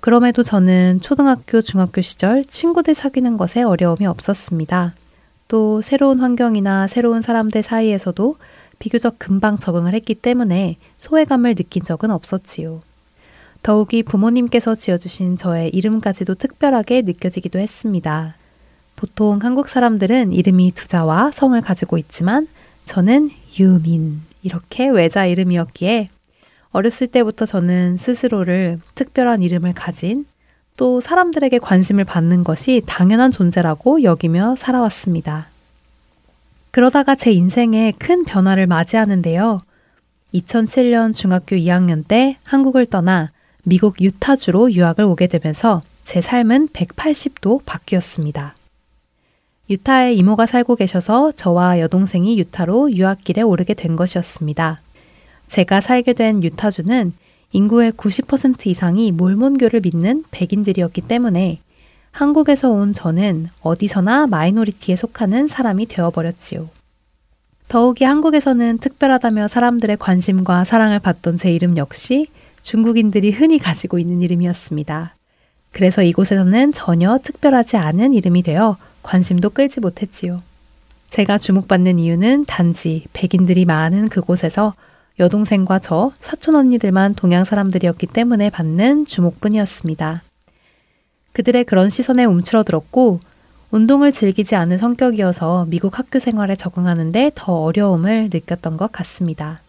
그럼에도 0.00 0.42
저는 0.42 1.00
초등학교, 1.00 1.62
중학교 1.62 2.00
시절 2.00 2.44
친구들 2.44 2.94
사귀는 2.94 3.36
것에 3.36 3.62
어려움이 3.62 4.06
없었습니다. 4.06 4.94
또 5.48 5.80
새로운 5.80 6.20
환경이나 6.20 6.86
새로운 6.86 7.22
사람들 7.22 7.62
사이에서도 7.62 8.36
비교적 8.78 9.18
금방 9.18 9.58
적응을 9.58 9.94
했기 9.94 10.14
때문에 10.14 10.76
소외감을 10.98 11.54
느낀 11.54 11.84
적은 11.84 12.10
없었지요. 12.10 12.82
더욱이 13.62 14.02
부모님께서 14.02 14.74
지어주신 14.74 15.36
저의 15.36 15.70
이름까지도 15.70 16.36
특별하게 16.36 17.02
느껴지기도 17.02 17.58
했습니다. 17.58 18.36
보통 18.94 19.38
한국 19.42 19.68
사람들은 19.68 20.32
이름이 20.32 20.72
두 20.72 20.88
자와 20.88 21.30
성을 21.32 21.60
가지고 21.60 21.98
있지만 21.98 22.46
저는 22.84 23.30
유민 23.58 24.22
이렇게 24.42 24.88
외자 24.88 25.26
이름이었기에 25.26 26.08
어렸을 26.70 27.06
때부터 27.06 27.46
저는 27.46 27.96
스스로를 27.96 28.80
특별한 28.94 29.42
이름을 29.42 29.72
가진 29.74 30.26
또 30.76 31.00
사람들에게 31.00 31.58
관심을 31.58 32.04
받는 32.04 32.44
것이 32.44 32.82
당연한 32.86 33.30
존재라고 33.30 34.02
여기며 34.02 34.56
살아왔습니다. 34.56 35.48
그러다가 36.76 37.14
제 37.14 37.32
인생에 37.32 37.94
큰 37.98 38.22
변화를 38.26 38.66
맞이하는데요. 38.66 39.62
2007년 40.34 41.14
중학교 41.14 41.56
2학년 41.56 42.06
때 42.06 42.36
한국을 42.44 42.84
떠나 42.84 43.32
미국 43.62 43.98
유타주로 44.02 44.74
유학을 44.74 45.02
오게 45.06 45.26
되면서 45.26 45.80
제 46.04 46.20
삶은 46.20 46.68
180도 46.74 47.62
바뀌었습니다. 47.64 48.56
유타에 49.70 50.12
이모가 50.12 50.44
살고 50.44 50.76
계셔서 50.76 51.32
저와 51.32 51.80
여동생이 51.80 52.38
유타로 52.40 52.92
유학길에 52.92 53.40
오르게 53.40 53.72
된 53.72 53.96
것이었습니다. 53.96 54.82
제가 55.48 55.80
살게 55.80 56.12
된 56.12 56.42
유타주는 56.42 57.10
인구의 57.52 57.92
90% 57.92 58.66
이상이 58.66 59.12
몰몬교를 59.12 59.80
믿는 59.80 60.24
백인들이었기 60.30 61.00
때문에 61.00 61.56
한국에서 62.16 62.70
온 62.70 62.94
저는 62.94 63.50
어디서나 63.60 64.26
minority에 64.26 64.96
속하는 64.96 65.48
사람이 65.48 65.84
되어버렸지요. 65.84 66.70
더욱이 67.68 68.04
한국에서는 68.04 68.78
특별하다며 68.78 69.48
사람들의 69.48 69.98
관심과 69.98 70.64
사랑을 70.64 70.98
받던 70.98 71.36
제 71.36 71.52
이름 71.52 71.76
역시 71.76 72.28
중국인들이 72.62 73.32
흔히 73.32 73.58
가지고 73.58 73.98
있는 73.98 74.22
이름이었습니다. 74.22 75.14
그래서 75.72 76.02
이곳에서는 76.02 76.72
전혀 76.72 77.18
특별하지 77.22 77.76
않은 77.76 78.14
이름이 78.14 78.42
되어 78.42 78.78
관심도 79.02 79.50
끌지 79.50 79.80
못했지요. 79.80 80.40
제가 81.10 81.36
주목받는 81.36 81.98
이유는 81.98 82.46
단지 82.46 83.04
백인들이 83.12 83.66
많은 83.66 84.08
그곳에서 84.08 84.72
여동생과 85.18 85.80
저, 85.80 86.12
사촌 86.18 86.56
언니들만 86.56 87.14
동양 87.14 87.44
사람들이었기 87.44 88.06
때문에 88.06 88.48
받는 88.48 89.04
주목뿐이었습니다. 89.04 90.22
그들의 91.36 91.64
그런 91.64 91.90
시선에 91.90 92.24
움츠러들었고 92.24 93.20
운동을 93.70 94.10
즐기지 94.10 94.54
않은 94.54 94.78
성격이어서 94.78 95.66
미국 95.68 95.98
학교 95.98 96.18
생활에 96.18 96.56
적응하는데 96.56 97.32
더 97.34 97.52
어려움을 97.52 98.30
느꼈던 98.32 98.78
것 98.78 98.90
같습니다. 98.90 99.60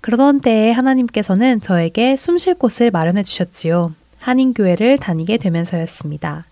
그러던 0.00 0.40
때에 0.40 0.70
하나님께서는 0.70 1.60
저에게 1.60 2.16
숨 2.16 2.38
쉴 2.38 2.54
곳을 2.54 2.90
마련해 2.90 3.22
주셨지요. 3.22 3.92
한인교회를 4.20 4.96
다니게 4.96 5.36
되면서였습니다. 5.36 6.46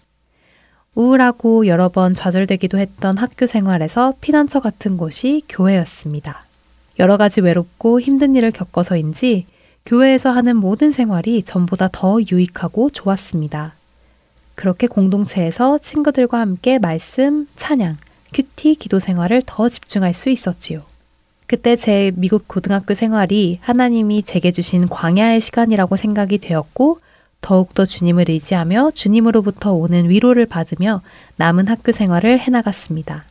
우울하고 0.94 1.66
여러 1.66 1.88
번 1.88 2.14
좌절되기도 2.14 2.76
했던 2.76 3.16
학교 3.16 3.46
생활에서 3.46 4.12
피난처 4.20 4.60
같은 4.60 4.98
곳이 4.98 5.44
교회였습니다. 5.48 6.44
여러 6.98 7.16
가지 7.16 7.40
외롭고 7.40 8.02
힘든 8.02 8.34
일을 8.34 8.50
겪어서인지 8.50 9.46
교회에서 9.86 10.30
하는 10.30 10.56
모든 10.56 10.90
생활이 10.90 11.42
전보다 11.42 11.88
더 11.90 12.18
유익하고 12.20 12.90
좋았습니다. 12.90 13.79
그렇게 14.60 14.88
공동체에서 14.88 15.78
친구들과 15.78 16.38
함께 16.38 16.78
말씀, 16.78 17.46
찬양, 17.56 17.96
큐티 18.34 18.74
기도 18.74 18.98
생활을 18.98 19.40
더 19.46 19.70
집중할 19.70 20.12
수 20.12 20.28
있었지요. 20.28 20.82
그때 21.46 21.76
제 21.76 22.12
미국 22.14 22.46
고등학교 22.46 22.92
생활이 22.92 23.58
하나님이 23.62 24.22
제게 24.22 24.52
주신 24.52 24.90
광야의 24.90 25.40
시간이라고 25.40 25.96
생각이 25.96 26.36
되었고 26.36 27.00
더욱더 27.40 27.86
주님을 27.86 28.28
의지하며 28.28 28.90
주님으로부터 28.90 29.72
오는 29.72 30.10
위로를 30.10 30.44
받으며 30.44 31.00
남은 31.36 31.66
학교 31.66 31.90
생활을 31.90 32.38
해나갔습니다. 32.38 33.24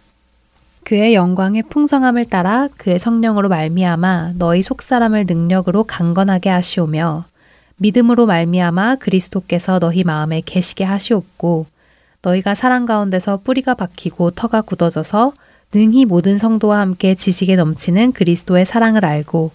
그의 0.84 1.14
영광의 1.14 1.62
풍성함을 1.70 2.26
따라 2.26 2.70
그의 2.76 2.98
성령으로 2.98 3.50
말미암아 3.50 4.34
너희 4.40 4.64
속사람을 4.64 5.28
능력으로 5.28 5.84
강건하게 5.84 6.50
하시오며 6.50 7.26
믿음으로 7.80 8.26
말미암아 8.26 8.96
그리스도께서 8.96 9.80
너희 9.80 10.04
마음에 10.04 10.42
계시게 10.46 10.84
하시옵고 10.84 11.66
너희가 12.22 12.54
사랑 12.56 12.86
가운데서 12.86 13.42
뿌리가 13.44 13.74
박히고 13.74 14.32
터가 14.32 14.62
굳어져서 14.62 15.34
능히 15.74 16.06
모든 16.06 16.38
성도와 16.38 16.80
함께 16.80 17.16
지식에 17.16 17.56
넘치는 17.56 18.12
그리스도의 18.12 18.66
사랑을 18.66 19.06
알고 19.06 19.52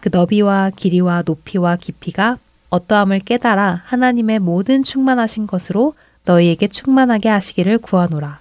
그 0.00 0.08
너비와 0.10 0.70
길이와 0.76 1.22
높이와 1.26 1.76
깊이가 1.76 2.38
어떠함을 2.70 3.20
깨달아 3.20 3.82
하나님의 3.84 4.38
모든 4.38 4.82
충만하신 4.82 5.46
것으로 5.46 5.94
너희에게 6.24 6.68
충만하게 6.68 7.28
하시기를 7.28 7.78
구하노라. 7.78 8.40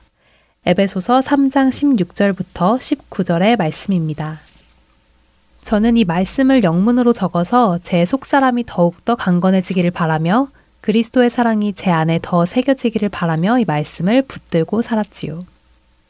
에베소서 0.66 1.20
3장 1.20 1.70
16절부터 1.70 2.78
19절의 2.78 3.58
말씀입니다. 3.58 4.47
저는 5.68 5.98
이 5.98 6.06
말씀을 6.06 6.64
영문으로 6.64 7.12
적어서 7.12 7.78
제 7.84 8.06
속사람이 8.06 8.64
더욱더 8.66 9.16
강건해지기를 9.16 9.92
바라며 9.92 10.48
그리스도의 10.80 11.30
사랑이 11.30 11.74
제 11.74 11.92
안에 11.92 12.20
더 12.22 12.46
새겨지기를 12.46 13.10
바라며 13.10 13.60
이 13.60 13.66
말씀을 13.66 14.22
붙들고 14.22 14.82
살았지요. 14.82 15.42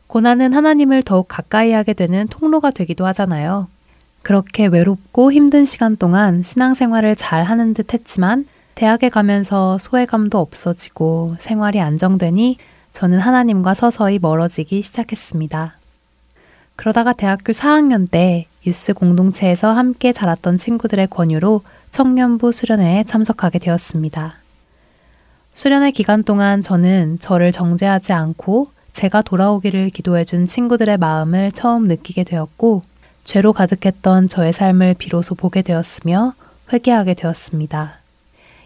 고난은 0.05 0.53
하나님을 0.53 1.01
더욱 1.01 1.27
가까이 1.27 1.71
하게 1.71 1.93
되는 1.93 2.27
통로가 2.27 2.69
되기도 2.69 3.07
하잖아요. 3.07 3.67
그렇게 4.21 4.67
외롭고 4.67 5.31
힘든 5.31 5.65
시간 5.65 5.97
동안 5.97 6.43
신앙생활을 6.43 7.15
잘 7.15 7.43
하는 7.43 7.73
듯 7.73 7.95
했지만 7.95 8.45
대학에 8.75 9.09
가면서 9.09 9.79
소외감도 9.79 10.37
없어지고 10.37 11.35
생활이 11.39 11.81
안정되니 11.81 12.57
저는 12.91 13.17
하나님과 13.17 13.73
서서히 13.73 14.19
멀어지기 14.19 14.83
시작했습니다. 14.83 15.73
그러다가 16.77 17.11
대학교 17.11 17.51
4학년 17.51 18.09
때 18.09 18.45
유스 18.65 18.93
공동체에서 18.93 19.71
함께 19.71 20.13
자랐던 20.13 20.57
친구들의 20.57 21.07
권유로 21.07 21.63
청년부 21.91 22.51
수련회에 22.53 23.03
참석하게 23.03 23.59
되었습니다. 23.59 24.35
수련회 25.53 25.91
기간 25.91 26.23
동안 26.23 26.61
저는 26.61 27.17
저를 27.19 27.51
정죄하지 27.51 28.13
않고 28.13 28.67
제가 28.93 29.23
돌아오기를 29.23 29.89
기도해준 29.89 30.45
친구들의 30.45 30.97
마음을 30.97 31.51
처음 31.51 31.87
느끼게 31.87 32.23
되었고, 32.23 32.83
죄로 33.23 33.53
가득했던 33.53 34.27
저의 34.27 34.53
삶을 34.53 34.95
비로소 34.95 35.35
보게 35.35 35.61
되었으며 35.61 36.33
회개하게 36.71 37.13
되었습니다. 37.13 37.99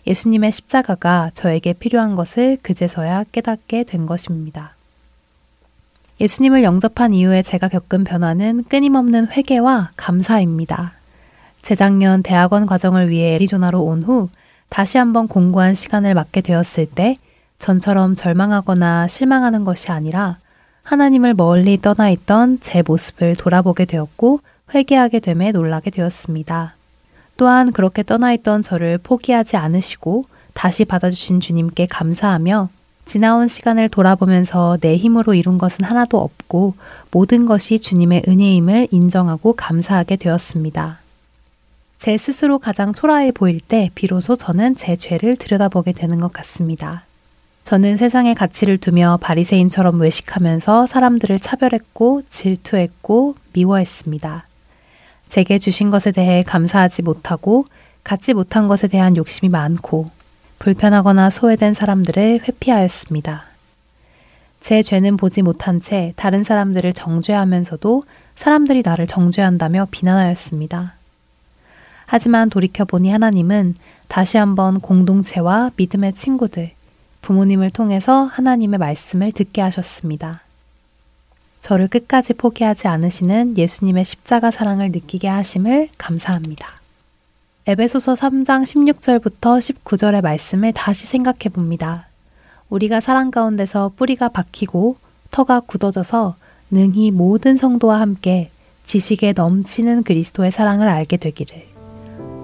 예수님의 0.08 0.52
십자가가 0.52 1.32
저에게 1.34 1.74
필요한 1.74 2.16
것을 2.16 2.58
그제서야 2.62 3.26
깨닫게 3.32 3.84
된 3.84 4.06
것입니다. 4.06 4.76
예수님을 6.22 6.62
영접한 6.62 7.14
이후에 7.14 7.42
제가 7.42 7.68
겪은 7.68 8.04
변화는 8.04 8.66
끊임없는 8.70 9.32
회개와 9.32 9.90
감사입니다. 9.98 10.94
재작년 11.64 12.22
대학원 12.22 12.68
과정을 12.68 13.10
위해 13.10 13.34
애리조나로 13.34 13.82
온 13.82 14.04
후 14.04 14.30
다시 14.70 15.00
한번 15.00 15.28
공고한 15.28 15.74
시간을 15.74 16.14
맞게 16.14 16.42
되었을 16.42 16.86
때 16.86 17.16
전처럼 17.58 18.14
절망하거나 18.14 19.08
실망하는 19.08 19.64
것이 19.64 19.90
아니라 19.90 20.38
하나님을 20.84 21.34
멀리 21.34 21.82
떠나 21.82 22.12
있던 22.12 22.60
제 22.62 22.84
모습을 22.86 23.36
돌아보게 23.36 23.86
되었고 23.86 24.42
회개하게 24.76 25.22
됨에 25.22 25.52
놀라게 25.52 25.90
되었습니다. 25.90 26.76
또한 27.36 27.72
그렇게 27.72 28.04
떠나 28.04 28.32
있던 28.34 28.62
저를 28.62 29.00
포기하지 29.00 29.58
않으시고 29.58 30.26
다시 30.54 30.86
받아주신 30.86 31.40
주님께 31.40 31.88
감사하며 31.88 32.70
지나온 33.06 33.48
시간을 33.48 33.90
돌아보면서 33.90 34.78
내 34.80 34.96
힘으로 34.96 35.34
이룬 35.34 35.58
것은 35.58 35.84
하나도 35.84 36.20
없고 36.20 36.76
모든 37.12 37.46
것이 37.46 37.80
주님의 37.80 38.24
은혜임을 38.28 38.88
인정하고 38.92 39.54
감사하게 39.54 40.16
되었습니다. 40.16 41.00
제 42.00 42.18
스스로 42.18 42.58
가장 42.58 42.94
초라해 42.94 43.32
보일 43.32 43.60
때 43.60 43.92
비로소 43.94 44.36
저는 44.36 44.76
제 44.76 44.96
죄를 44.96 45.36
들여다보게 45.36 45.92
되는 45.92 46.20
것 46.20 46.34
같습니다. 46.34 47.04
저는 47.64 47.98
세상의 47.98 48.34
가치를 48.34 48.78
두며 48.80 49.20
바리새인처럼 49.22 50.00
외식하면서 50.00 50.88
사람들을 50.88 51.40
차별했고 51.40 52.24
질투했고 52.28 53.36
미워했습니다. 53.54 54.48
제게 55.30 55.60
주신 55.60 55.92
것에 55.92 56.12
대해 56.12 56.44
감사하지 56.44 57.04
못하고 57.04 57.66
갖지 58.04 58.34
못한 58.34 58.68
것에 58.68 58.88
대한 58.88 59.16
욕심이 59.16 59.50
많고 59.50 60.10
불편하거나 60.62 61.32
소외된 61.32 61.74
사람들을 61.74 62.42
회피하였습니다. 62.48 63.46
제 64.60 64.84
죄는 64.84 65.18
보지 65.18 65.42
못한 65.42 65.82
채 65.82 66.14
다른 66.16 66.44
사람들을 66.44 66.94
정죄하면서도 66.94 68.04
사람들이 68.36 68.84
나를 68.86 69.08
정죄한다며 69.08 69.88
비난하였습니다. 69.90 70.94
하지만 72.06 72.52
돌이켜보니 72.52 73.10
하나님은 73.12 73.74
다시 74.08 74.38
한번 74.38 74.80
공동체와 74.80 75.72
믿음의 75.78 76.14
친구들, 76.14 76.74
부모님을 77.24 77.72
통해서 77.72 78.26
하나님의 78.26 78.78
말씀을 78.78 79.32
듣게 79.32 79.62
하셨습니다. 79.62 80.42
저를 81.62 81.88
끝까지 81.88 82.36
포기하지 82.36 82.88
않으시는 82.88 83.58
예수님의 83.58 84.06
십자가 84.06 84.52
사랑을 84.52 84.92
느끼게 84.92 85.28
하심을 85.28 85.90
감사합니다. 85.98 86.81
에베소서 87.68 88.14
3장 88.14 88.64
16절부터 88.64 89.60
19절의 89.86 90.24
말씀을 90.24 90.74
다시 90.74 91.06
생각해 91.06 91.50
봅니다. 91.54 92.08
우리가 92.70 93.02
사랑 93.02 93.30
가운데서 93.30 93.92
뿌리가 93.96 94.30
박히고 94.30 94.96
터가 95.30 95.60
굳어져서 95.60 96.36
능히 96.72 97.12
모든 97.12 97.56
성도와 97.56 98.00
함께 98.00 98.50
지식에 98.88 99.34
넘치는 99.34 100.02
그리스도의 100.02 100.52
사랑을 100.52 100.88
알게 100.88 101.18
되기를. 101.18 101.68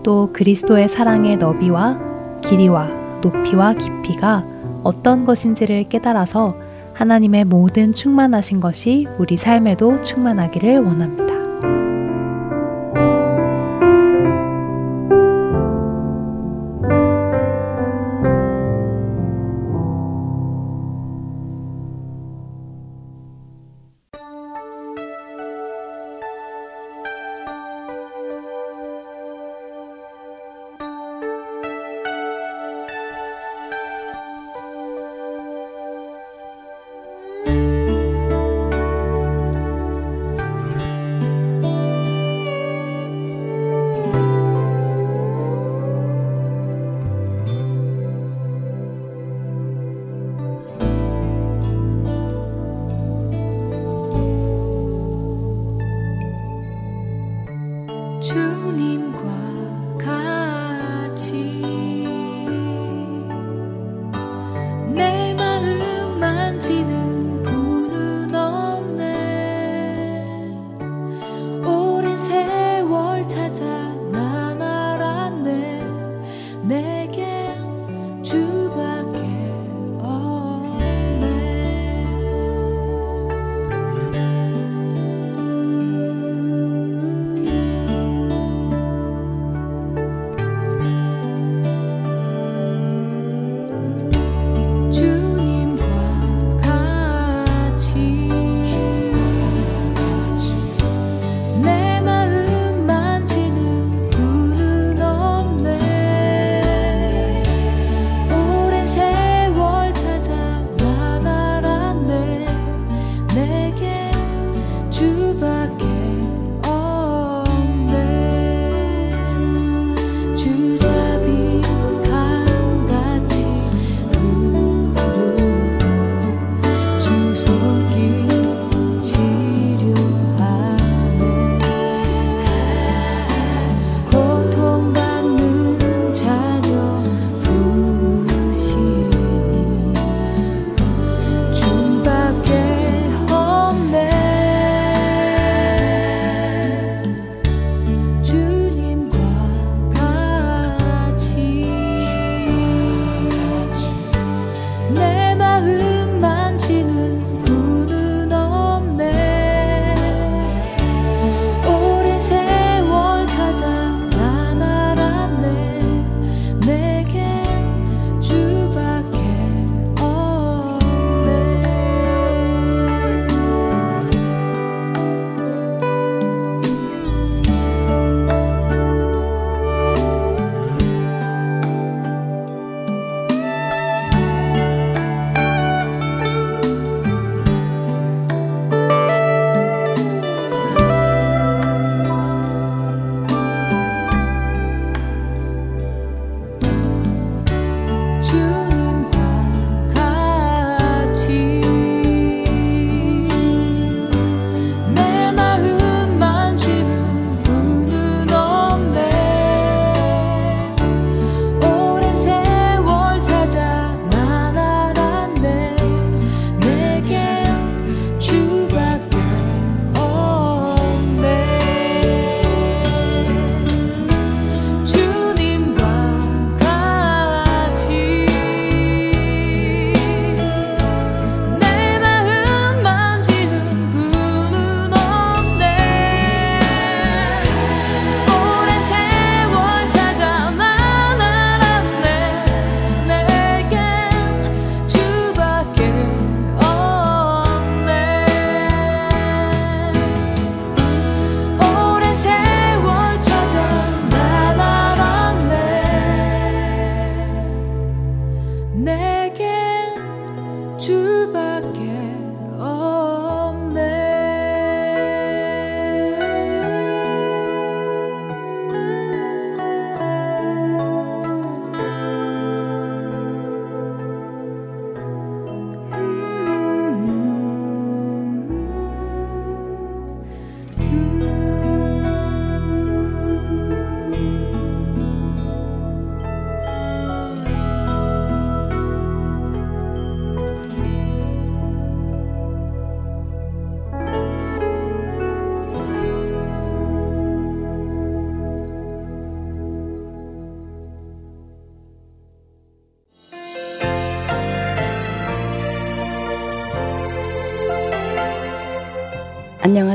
또 0.03 0.31
그리스도의 0.33 0.87
사랑의 0.87 1.37
너비와 1.37 1.99
길이와 2.41 2.85
높이와 3.21 3.73
깊이가 3.73 4.45
어떤 4.83 5.25
것인지를 5.25 5.89
깨달아서 5.89 6.55
하나님의 6.93 7.45
모든 7.45 7.91
충만하신 7.91 8.59
것이 8.59 9.07
우리 9.17 9.35
삶에도 9.35 9.99
충만하기를 10.01 10.77
원합니다. 10.77 11.36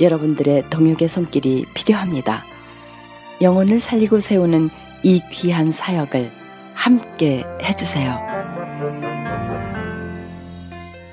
여러분들의 0.00 0.64
동역의 0.70 1.08
손길이 1.08 1.66
필요합니다. 1.74 2.44
영혼을 3.40 3.78
살리고 3.78 4.20
세우는 4.20 4.70
이 5.02 5.20
귀한 5.30 5.72
사역을 5.72 6.30
함께 6.74 7.44
해주세요. 7.62 8.18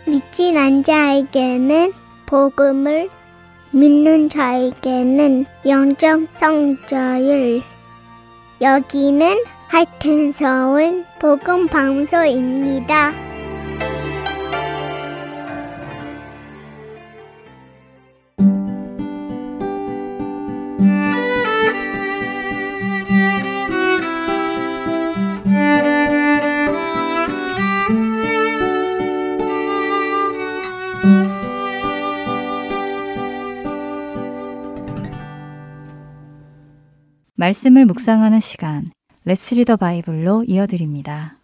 믿진 0.07 0.57
않은 0.57 0.83
자에게는 0.83 1.93
복음을 2.25 3.09
믿는 3.71 4.29
자에게는 4.29 5.45
영적 5.65 6.27
성자율 6.33 7.61
여기는 8.61 9.43
하여튼 9.67 10.31
서울 10.31 11.05
복음 11.19 11.67
방송입니다. 11.67 13.26
말씀을 37.47 37.85
묵상하는 37.85 38.41
시간, 38.41 38.91
레츠 39.23 39.55
리더 39.55 39.77
바이블로 39.77 40.43
이어드립니다. 40.47 41.37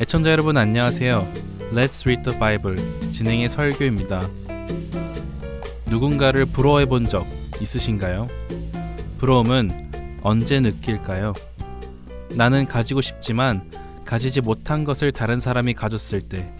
애청자 0.00 0.32
여러분 0.32 0.56
안녕하세요. 0.56 1.28
Let's 1.72 2.04
Read 2.04 2.22
the 2.24 2.36
Bible 2.38 3.12
진행의 3.12 3.48
설교입니다. 3.48 4.20
누군가를 5.86 6.46
부러워해 6.46 6.86
본 6.86 7.06
적 7.06 7.24
있으신가요? 7.60 8.26
부러움은 9.18 9.92
언제 10.22 10.58
느낄까요? 10.58 11.34
나는 12.34 12.66
가지고 12.66 13.00
싶지만 13.00 13.70
가지지 14.04 14.40
못한 14.40 14.82
것을 14.82 15.12
다른 15.12 15.40
사람이 15.40 15.74
가졌을 15.74 16.20
때 16.22 16.52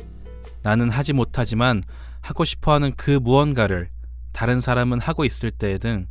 나는 0.63 0.91
하지 0.91 1.13
못하지만 1.13 1.83
하고 2.21 2.45
싶어 2.45 2.73
하는 2.73 2.93
그 2.97 3.11
무언가를 3.11 3.91
다른 4.33 4.61
사람은 4.61 5.01
하고 5.01 5.25
있을 5.25 5.51
때 5.51 5.79
등 5.79 6.07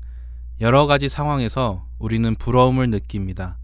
여러 0.60 0.86
가지 0.86 1.10
상황에서 1.10 1.88
우리는 1.97 2.36
부러움을 2.36 2.89
느낍니다. 2.89 3.58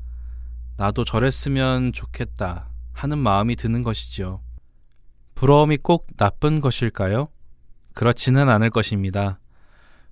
나도 0.77 1.03
저랬으면 1.05 1.93
좋겠다 1.93 2.69
하는 2.93 3.17
마음이 3.19 3.55
드는 3.55 3.83
것이지요. 3.83 4.41
부러움이 5.35 5.77
꼭 5.77 6.07
나쁜 6.17 6.61
것일까요? 6.61 7.27
그렇지는 7.93 8.49
않을 8.49 8.69
것입니다. 8.71 9.39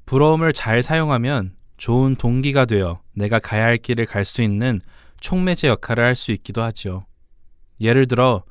부러움을 0.05 0.53
잘 0.53 0.84
사용하면 0.84 1.55
좋은 1.78 2.15
동기가 2.15 2.65
되어 2.65 3.01
내가 3.13 3.39
가야 3.39 3.65
할 3.65 3.78
길을 3.78 4.05
갈 4.05 4.23
수 4.26 4.43
있는 4.43 4.82
촉매제 5.19 5.67
역할을 5.67 6.03
할 6.03 6.15
수 6.15 6.32
있기도 6.32 6.61
하죠. 6.61 7.05
예를 7.82 8.07
들어 8.07 8.43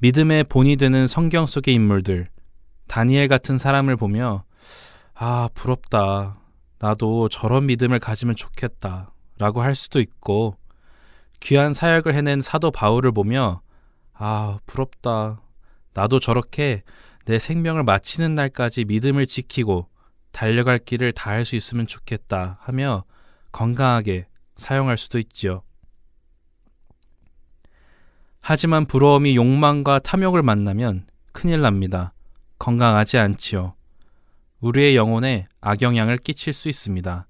믿음의 0.00 0.44
본이 0.44 0.76
되는 0.76 1.08
성경 1.08 1.44
속의 1.46 1.74
인물들, 1.74 2.28
다니엘 2.86 3.26
같은 3.26 3.58
사람을 3.58 3.96
보며, 3.96 4.44
아, 5.14 5.48
부럽다. 5.54 6.38
나도 6.78 7.28
저런 7.28 7.66
믿음을 7.66 7.98
가지면 7.98 8.36
좋겠다. 8.36 9.12
라고 9.38 9.60
할 9.60 9.74
수도 9.74 9.98
있고, 10.00 10.56
귀한 11.40 11.74
사역을 11.74 12.14
해낸 12.14 12.40
사도 12.40 12.70
바울을 12.70 13.10
보며, 13.10 13.60
아, 14.12 14.60
부럽다. 14.66 15.40
나도 15.94 16.20
저렇게 16.20 16.84
내 17.24 17.40
생명을 17.40 17.82
마치는 17.82 18.34
날까지 18.34 18.84
믿음을 18.84 19.26
지키고 19.26 19.88
달려갈 20.30 20.78
길을 20.78 21.10
다할 21.12 21.44
수 21.44 21.56
있으면 21.56 21.88
좋겠다 21.88 22.58
하며 22.60 23.04
건강하게 23.50 24.28
사용할 24.54 24.96
수도 24.96 25.18
있지요. 25.18 25.62
하지만 28.50 28.86
부러움이 28.86 29.36
욕망과 29.36 29.98
탐욕을 29.98 30.42
만나면 30.42 31.06
큰일 31.32 31.60
납니다. 31.60 32.14
건강하지 32.58 33.18
않지요. 33.18 33.74
우리의 34.60 34.96
영혼에 34.96 35.48
악영향을 35.60 36.16
끼칠 36.16 36.54
수 36.54 36.70
있습니다. 36.70 37.26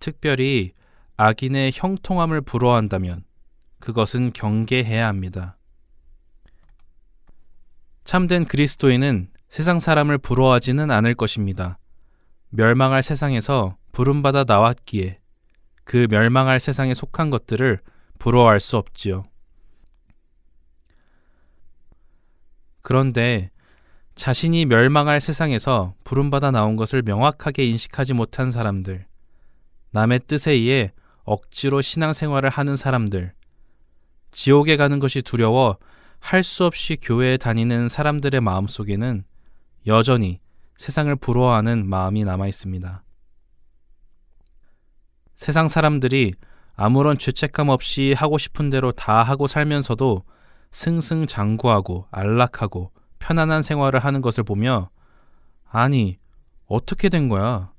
특별히 0.00 0.72
악인의 1.16 1.70
형통함을 1.72 2.40
부러워한다면 2.40 3.22
그것은 3.78 4.32
경계해야 4.32 5.06
합니다. 5.06 5.58
참된 8.02 8.46
그리스도인은 8.46 9.28
세상 9.48 9.78
사람을 9.78 10.18
부러워하지는 10.18 10.90
않을 10.90 11.14
것입니다. 11.14 11.78
멸망할 12.48 13.04
세상에서 13.04 13.76
부름받아 13.92 14.42
나왔기에 14.42 15.20
그 15.84 16.08
멸망할 16.10 16.58
세상에 16.58 16.94
속한 16.94 17.30
것들을 17.30 17.78
부러워할 18.18 18.58
수 18.58 18.76
없지요. 18.76 19.22
그런데 22.86 23.50
자신이 24.14 24.64
멸망할 24.64 25.20
세상에서 25.20 25.96
부름받아 26.04 26.52
나온 26.52 26.76
것을 26.76 27.02
명확하게 27.02 27.64
인식하지 27.64 28.14
못한 28.14 28.52
사람들, 28.52 29.06
남의 29.90 30.20
뜻에 30.28 30.52
의해 30.52 30.92
억지로 31.24 31.80
신앙생활을 31.80 32.48
하는 32.48 32.76
사람들, 32.76 33.32
지옥에 34.30 34.76
가는 34.76 35.00
것이 35.00 35.20
두려워 35.20 35.78
할 36.20 36.44
수 36.44 36.64
없이 36.64 36.96
교회에 37.02 37.38
다니는 37.38 37.88
사람들의 37.88 38.40
마음 38.40 38.68
속에는 38.68 39.24
여전히 39.88 40.38
세상을 40.76 41.16
부러워하는 41.16 41.88
마음이 41.88 42.22
남아 42.22 42.46
있습니다. 42.46 43.02
세상 45.34 45.66
사람들이 45.66 46.34
아무런 46.76 47.18
죄책감 47.18 47.68
없이 47.68 48.14
하고 48.16 48.38
싶은 48.38 48.70
대로 48.70 48.92
다 48.92 49.24
하고 49.24 49.48
살면서도 49.48 50.22
승승장구하고 50.76 52.06
안락하고 52.10 52.92
편안한 53.18 53.62
생활을 53.62 54.00
하는 54.00 54.20
것을 54.20 54.44
보며 54.44 54.90
아니, 55.68 56.18
어떻게 56.66 57.08
된 57.08 57.28
거야? 57.30 57.72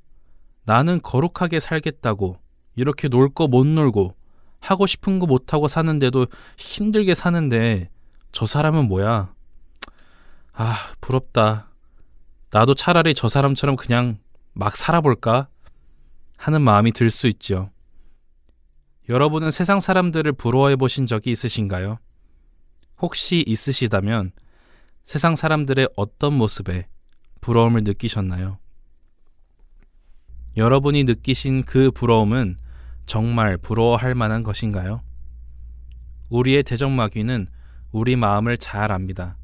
나는 0.66 1.00
거룩하게 1.02 1.60
살겠다고 1.60 2.40
이렇게 2.76 3.08
놀 3.08 3.30
거 3.30 3.48
못 3.48 3.66
놀고 3.68 4.16
하고 4.60 4.88
싶은 4.88 5.20
거 5.20 5.28
못 5.28 5.54
하고 5.54 5.68
사는데도 5.68 6.26
힘들게 6.58 7.14
사는데 7.14 7.90
저 8.32 8.46
사람은 8.48 8.88
뭐야? 8.88 9.32
아, 10.54 10.76
부럽다. 11.00 11.70
나도 12.52 12.74
차라리 12.74 13.14
저 13.14 13.30
사람처럼 13.30 13.76
그냥 13.76 14.18
막 14.54 14.76
살아볼까? 14.76 15.48
하는 16.38 16.62
마음이 16.64 16.92
들 16.94 17.12
수 17.12 17.28
있죠. 17.28 17.70
여러분은 19.08 19.52
세상 19.52 19.80
사람들을 19.80 20.32
부러워해 20.34 20.76
보신 20.76 21.06
적이 21.06 21.32
있으신가요? 21.32 22.00
혹시 23.00 23.44
있으시다면 23.46 24.32
세상 25.04 25.36
사람들의 25.36 25.90
어떤 25.96 26.34
모습에 26.34 26.88
부러움을 27.42 27.84
느끼셨나요? 27.84 28.58
여러분이 30.58 31.04
느끼신 31.04 31.64
그 31.64 31.92
부러움은 31.92 32.58
정말 33.06 33.58
부러워할 33.58 34.16
만한 34.16 34.44
것인가요? 34.44 35.02
우리의 36.30 36.64
대적마귀는 36.64 37.48
우리 37.92 38.16
마음을 38.16 38.58
잘 38.58 38.92
압니다. 38.92 39.38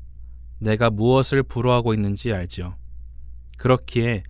내가 0.59 0.89
무엇을 0.89 1.43
부러워하고 1.43 1.93
있는지 1.93 2.33
알지요. 2.33 2.75
그렇기에 3.57 4.23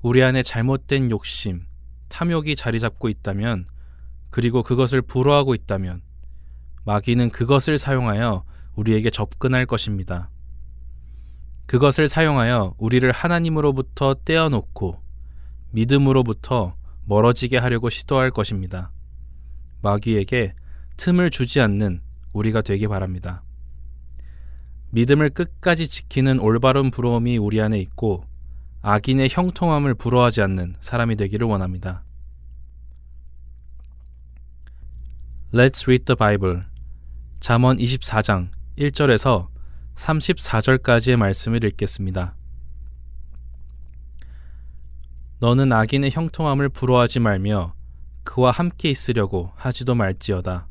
우리 0.00 0.22
안에 0.22 0.42
잘못된 0.42 1.10
욕심, 1.10 1.66
탐욕이 2.08 2.56
자리 2.56 2.78
잡고 2.78 3.08
있다면, 3.08 3.66
그리고 4.30 4.62
그것을 4.62 5.02
부러워하고 5.02 5.54
있다면, 5.54 6.02
마귀는 6.84 7.30
그것을 7.30 7.78
사용하여 7.78 8.44
우리에게 8.78 9.10
접근할 9.10 9.66
것입니다. 9.66 10.30
그것을 11.66 12.06
사용하여 12.06 12.76
우리를 12.78 13.10
하나님으로부터 13.10 14.14
떼어놓고 14.24 15.02
믿음으로부터 15.72 16.76
멀어지게 17.04 17.58
하려고 17.58 17.90
시도할 17.90 18.30
것입니다. 18.30 18.92
마귀에게 19.82 20.54
틈을 20.96 21.30
주지 21.30 21.60
않는 21.60 22.02
우리가 22.32 22.62
되기 22.62 22.86
바랍니다. 22.86 23.42
믿음을 24.90 25.30
끝까지 25.30 25.88
지키는 25.88 26.38
올바른 26.38 26.90
부러움이 26.90 27.36
우리 27.36 27.60
안에 27.60 27.78
있고 27.80 28.24
악인의 28.82 29.28
형통함을 29.30 29.94
부러워하지 29.94 30.40
않는 30.42 30.76
사람이 30.78 31.16
되기를 31.16 31.46
원합니다. 31.46 32.04
Let's 35.52 35.82
read 35.84 36.04
the 36.04 36.16
Bible. 36.16 36.62
잠언 37.40 37.76
24장 37.78 38.50
1절에서 38.78 39.48
34절까지의 39.96 41.16
말씀을 41.16 41.64
읽겠습니다. 41.64 42.36
너는 45.40 45.72
악인의 45.72 46.12
형통함을 46.12 46.68
부러워하지 46.68 47.18
말며 47.18 47.74
그와 48.22 48.52
함께 48.52 48.88
있으려고 48.88 49.50
하지도 49.56 49.96
말지어다. 49.96 50.68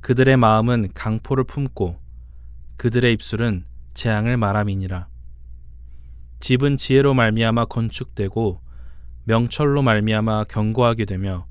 그들의 0.00 0.38
마음은 0.38 0.92
강포를 0.94 1.44
품고 1.44 1.98
그들의 2.78 3.12
입술은 3.12 3.66
재앙을 3.92 4.38
말함이니라. 4.38 5.08
집은 6.40 6.78
지혜로 6.78 7.12
말미암아 7.12 7.66
건축되고 7.66 8.62
명철로 9.24 9.82
말미암아 9.82 10.44
견고하게 10.44 11.04
되며 11.04 11.46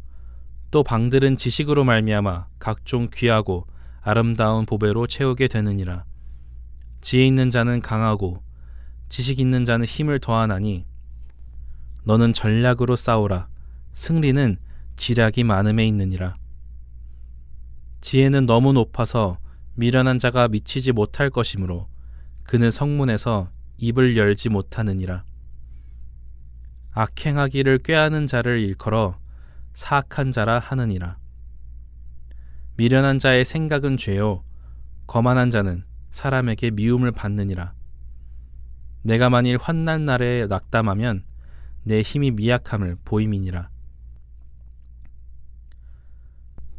또 0.71 0.81
방들은 0.81 1.37
지식으로 1.37 1.83
말미암아 1.83 2.47
각종 2.57 3.09
귀하고 3.13 3.67
아름다운 4.01 4.65
보배로 4.65 5.07
채우게 5.07 5.47
되느니라. 5.47 6.05
지혜 7.01 7.25
있는 7.25 7.49
자는 7.49 7.81
강하고 7.81 8.41
지식 9.07 9.39
있는 9.39 9.65
자는 9.65 9.85
힘을 9.85 10.19
더하나니 10.19 10.85
너는 12.05 12.33
전략으로 12.33 12.95
싸우라. 12.95 13.47
승리는 13.93 14.57
지략이 14.95 15.43
많음에 15.43 15.85
있느니라. 15.87 16.35
지혜는 18.01 18.45
너무 18.45 18.73
높아서 18.73 19.37
미련한 19.75 20.19
자가 20.19 20.47
미치지 20.47 20.91
못할 20.91 21.29
것이므로 21.29 21.87
그는 22.43 22.71
성문에서 22.71 23.51
입을 23.77 24.17
열지 24.17 24.49
못하느니라. 24.49 25.23
악행하기를 26.91 27.79
꾀하는 27.79 28.25
자를 28.25 28.59
일컬어 28.59 29.19
사악한 29.73 30.31
자라 30.31 30.57
하느니라. 30.57 31.18
미련한 32.79 33.19
자의 33.19 33.43
생각은 33.43 33.97
죄요. 33.97 34.45
거만한 35.05 35.51
자는 35.51 35.83
사람에게 36.11 36.71
미움을 36.71 37.11
받느니라. 37.11 37.73
내가 39.03 39.29
만일 39.29 39.57
환난 39.57 40.05
날에 40.05 40.47
낙담하면 40.47 41.25
내 41.83 42.01
힘이 42.01 42.31
미약함을 42.31 42.99
보임이니라. 43.03 43.69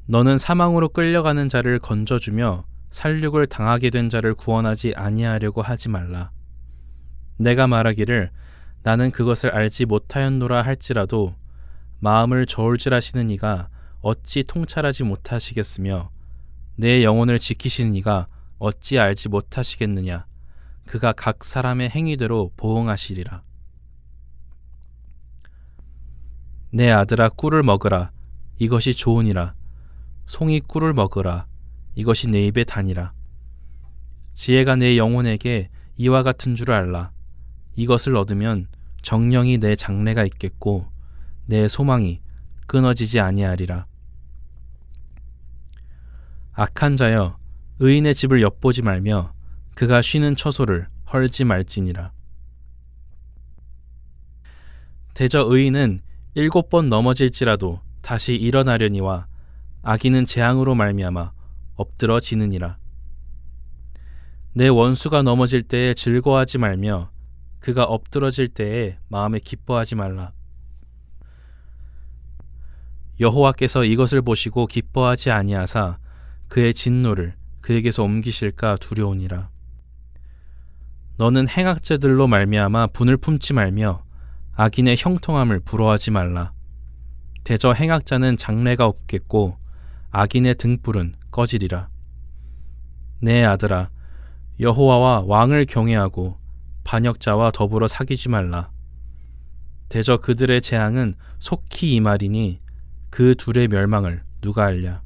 너는 0.06 0.38
사망으로 0.38 0.88
끌려가는 0.88 1.50
자를 1.50 1.78
건져주며 1.78 2.64
살육을 2.88 3.46
당하게 3.46 3.90
된 3.90 4.08
자를 4.08 4.34
구원하지 4.34 4.94
아니하려고 4.96 5.60
하지 5.60 5.90
말라. 5.90 6.30
내가 7.36 7.66
말하기를 7.66 8.30
나는 8.84 9.10
그것을 9.10 9.50
알지 9.50 9.84
못하였노라 9.84 10.62
할지라도 10.62 11.36
마음을 11.98 12.46
저울질하시는 12.46 13.28
이가 13.28 13.68
어찌 14.02 14.44
통찰하지 14.44 15.04
못하시겠으며 15.04 16.10
내 16.76 17.04
영혼을 17.04 17.38
지키시는 17.38 17.94
이가 17.96 18.28
어찌 18.58 18.98
알지 18.98 19.28
못하시겠느냐? 19.28 20.26
그가 20.86 21.12
각 21.12 21.44
사람의 21.44 21.90
행위대로 21.90 22.52
보응하시리라. 22.56 23.42
내 26.72 26.90
아들아 26.90 27.30
꿀을 27.30 27.62
먹으라. 27.62 28.10
이것이 28.58 28.94
좋으니라. 28.94 29.54
송이 30.26 30.60
꿀을 30.60 30.92
먹으라. 30.94 31.46
이것이 31.94 32.28
내 32.28 32.46
입에 32.46 32.64
다니라. 32.64 33.12
지혜가 34.34 34.76
내 34.76 34.96
영혼에게 34.96 35.68
이와 35.96 36.22
같은 36.22 36.54
줄 36.54 36.72
알라. 36.72 37.10
이것을 37.76 38.16
얻으면 38.16 38.68
정령이 39.02 39.58
내 39.58 39.76
장래가 39.76 40.24
있겠고 40.24 40.86
내 41.46 41.68
소망이 41.68 42.20
끊어지지 42.66 43.20
아니하리라. 43.20 43.86
악한 46.60 46.98
자여 46.98 47.38
의인의 47.78 48.14
집을 48.14 48.42
엿보지 48.42 48.82
말며 48.82 49.32
그가 49.74 50.02
쉬는 50.02 50.36
처소를 50.36 50.88
헐지 51.10 51.44
말지니라. 51.44 52.12
대저 55.14 55.46
의인은 55.48 56.00
일곱 56.34 56.68
번 56.68 56.90
넘어질지라도 56.90 57.80
다시 58.02 58.34
일어나려니와 58.34 59.26
악인은 59.80 60.26
재앙으로 60.26 60.74
말미암아 60.74 61.32
엎드러지느니라. 61.76 62.76
내 64.52 64.68
원수가 64.68 65.22
넘어질 65.22 65.62
때에 65.62 65.94
즐거워하지 65.94 66.58
말며 66.58 67.10
그가 67.60 67.84
엎드러질 67.84 68.48
때에 68.48 68.98
마음에 69.08 69.38
기뻐하지 69.38 69.94
말라. 69.94 70.32
여호와께서 73.18 73.84
이것을 73.86 74.20
보시고 74.20 74.66
기뻐하지 74.66 75.30
아니하사 75.30 75.98
그의 76.50 76.74
진노를 76.74 77.34
그에게서 77.60 78.02
옮기실까 78.02 78.76
두려우니라. 78.78 79.48
너는 81.16 81.48
행악자들로 81.48 82.26
말미암아 82.26 82.88
분을 82.88 83.16
품지 83.16 83.54
말며 83.54 84.02
악인의 84.54 84.96
형통함을 84.98 85.60
부러워하지 85.60 86.10
말라. 86.10 86.52
대저 87.44 87.72
행악자는 87.72 88.36
장래가 88.36 88.84
없겠고 88.86 89.58
악인의 90.10 90.56
등불은 90.56 91.14
꺼지리라. 91.30 91.88
내 93.20 93.44
아들아 93.44 93.90
여호와와 94.58 95.22
왕을 95.26 95.66
경외하고 95.66 96.36
반역자와 96.82 97.52
더불어 97.52 97.86
사귀지 97.86 98.28
말라. 98.28 98.70
대저 99.88 100.16
그들의 100.16 100.62
재앙은 100.62 101.14
속히 101.38 101.94
이 101.94 102.00
말이니 102.00 102.60
그 103.08 103.36
둘의 103.36 103.68
멸망을 103.68 104.24
누가 104.40 104.64
알랴? 104.64 105.02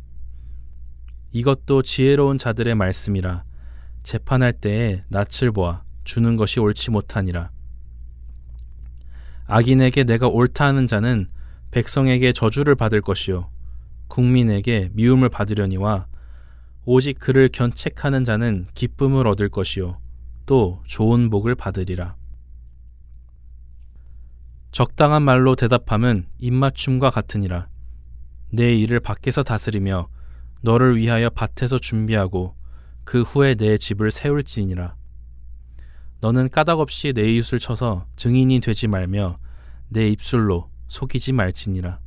이것도 1.34 1.82
지혜로운 1.82 2.38
자들의 2.38 2.76
말씀이라 2.76 3.42
재판할 4.04 4.52
때에 4.52 5.02
낯을 5.08 5.50
보아 5.52 5.82
주는 6.04 6.36
것이 6.36 6.60
옳지 6.60 6.92
못하니라. 6.92 7.50
악인에게 9.46 10.04
내가 10.04 10.28
옳다 10.28 10.64
하는 10.64 10.86
자는 10.86 11.28
백성에게 11.72 12.32
저주를 12.32 12.76
받을 12.76 13.00
것이요 13.00 13.50
국민에게 14.06 14.90
미움을 14.92 15.28
받으려니와 15.28 16.06
오직 16.84 17.18
그를 17.18 17.48
견책하는 17.48 18.22
자는 18.22 18.66
기쁨을 18.74 19.26
얻을 19.26 19.48
것이요 19.48 19.98
또 20.46 20.82
좋은 20.86 21.30
복을 21.30 21.56
받으리라. 21.56 22.14
적당한 24.70 25.22
말로 25.22 25.56
대답함은 25.56 26.26
입맞춤과 26.38 27.10
같으니라. 27.10 27.66
내 28.50 28.72
일을 28.76 29.00
밖에서 29.00 29.42
다스리며 29.42 30.13
너를 30.64 30.96
위하여 30.96 31.28
밭에서 31.28 31.78
준비하고 31.78 32.56
그 33.04 33.20
후에 33.20 33.54
내 33.54 33.76
집을 33.76 34.10
세울지니라. 34.10 34.94
너는 36.22 36.48
까닭없이 36.48 37.12
내 37.12 37.30
이웃을 37.34 37.58
쳐서 37.58 38.06
증인이 38.16 38.60
되지 38.60 38.88
말며 38.88 39.38
내 39.90 40.08
입술로 40.08 40.70
속이지 40.88 41.34
말지니라. 41.34 42.00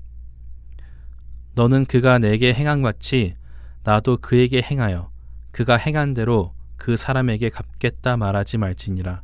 너는 1.53 1.85
그가 1.85 2.17
내게 2.17 2.51
행한 2.51 2.81
같이 2.81 3.35
나도 3.83 4.17
그에게 4.17 4.63
행하여 4.63 5.11
그가 5.51 5.77
행한 5.77 6.15
대로 6.15 6.55
그 6.77 6.97
사람에게 6.97 7.49
갚겠다 7.49 8.17
말하지 8.17 8.57
말지니라. 8.57 9.21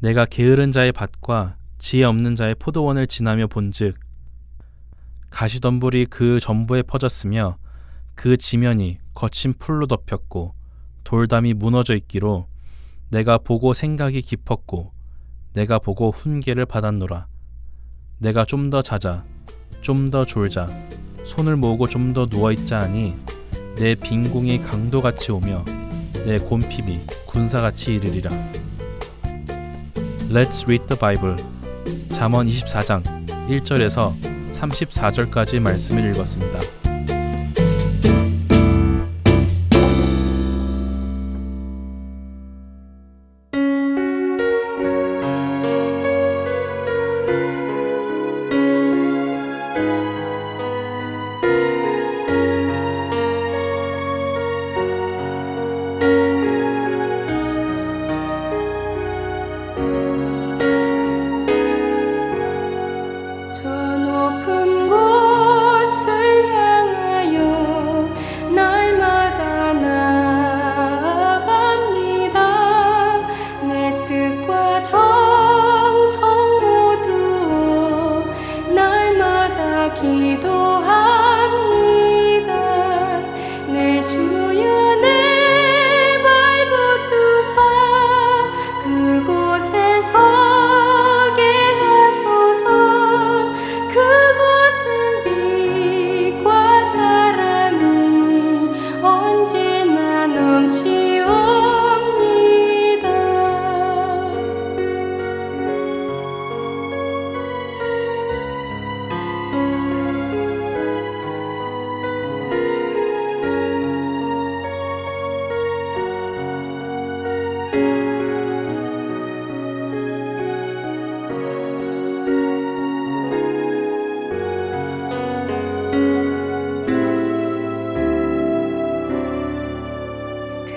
내가 0.00 0.24
게으른 0.24 0.72
자의 0.72 0.90
밭과 0.90 1.56
지혜 1.78 2.02
없는 2.02 2.34
자의 2.34 2.56
포도원을 2.56 3.06
지나며 3.06 3.46
본즉 3.46 3.96
가시덤불이 5.30 6.06
그 6.06 6.40
전부에 6.40 6.82
퍼졌으며 6.82 7.58
그 8.18 8.36
지면이 8.36 8.98
거친 9.14 9.54
풀로 9.56 9.86
덮였고 9.86 10.52
돌담이 11.04 11.54
무너져 11.54 11.94
있기로 11.94 12.48
내가 13.10 13.38
보고 13.38 13.72
생각이 13.72 14.22
깊었고 14.22 14.90
내가 15.52 15.78
보고 15.78 16.10
훈계를 16.10 16.66
받았노라. 16.66 17.28
내가 18.18 18.44
좀 18.44 18.70
더 18.70 18.82
자자, 18.82 19.24
좀 19.82 20.10
더 20.10 20.24
졸자, 20.24 20.68
손을 21.24 21.54
모으고 21.54 21.86
좀 21.86 22.12
더 22.12 22.26
누워 22.26 22.50
있자 22.50 22.80
하니 22.80 23.14
내 23.76 23.94
빈공이 23.94 24.62
강도같이 24.64 25.30
오며 25.30 25.64
내 26.26 26.38
곤핍이 26.38 27.06
군사같이 27.24 27.94
이르리라. 27.94 28.32
Let's 30.28 30.64
read 30.64 30.88
the 30.88 30.98
Bible. 30.98 31.36
잠언 32.12 32.48
24장 32.48 33.04
1절에서 33.48 34.12
34절까지 34.50 35.60
말씀을 35.60 36.10
읽었습니다. 36.10 36.77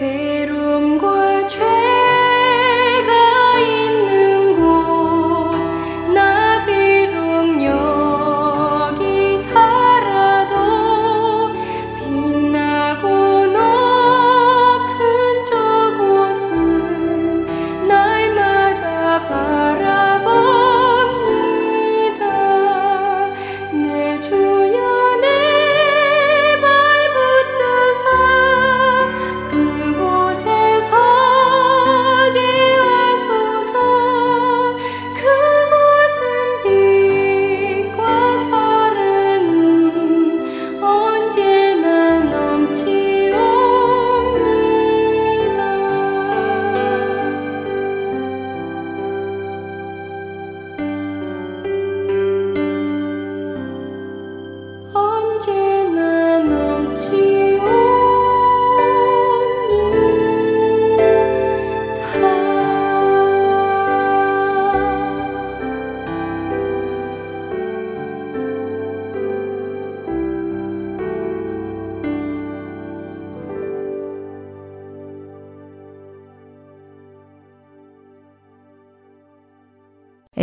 Pero 0.02 0.81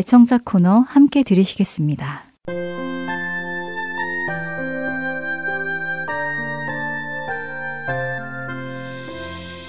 애청자 0.09 0.39
코너 0.43 0.87
함께 0.89 1.23
들으시겠습니다. 1.23 2.23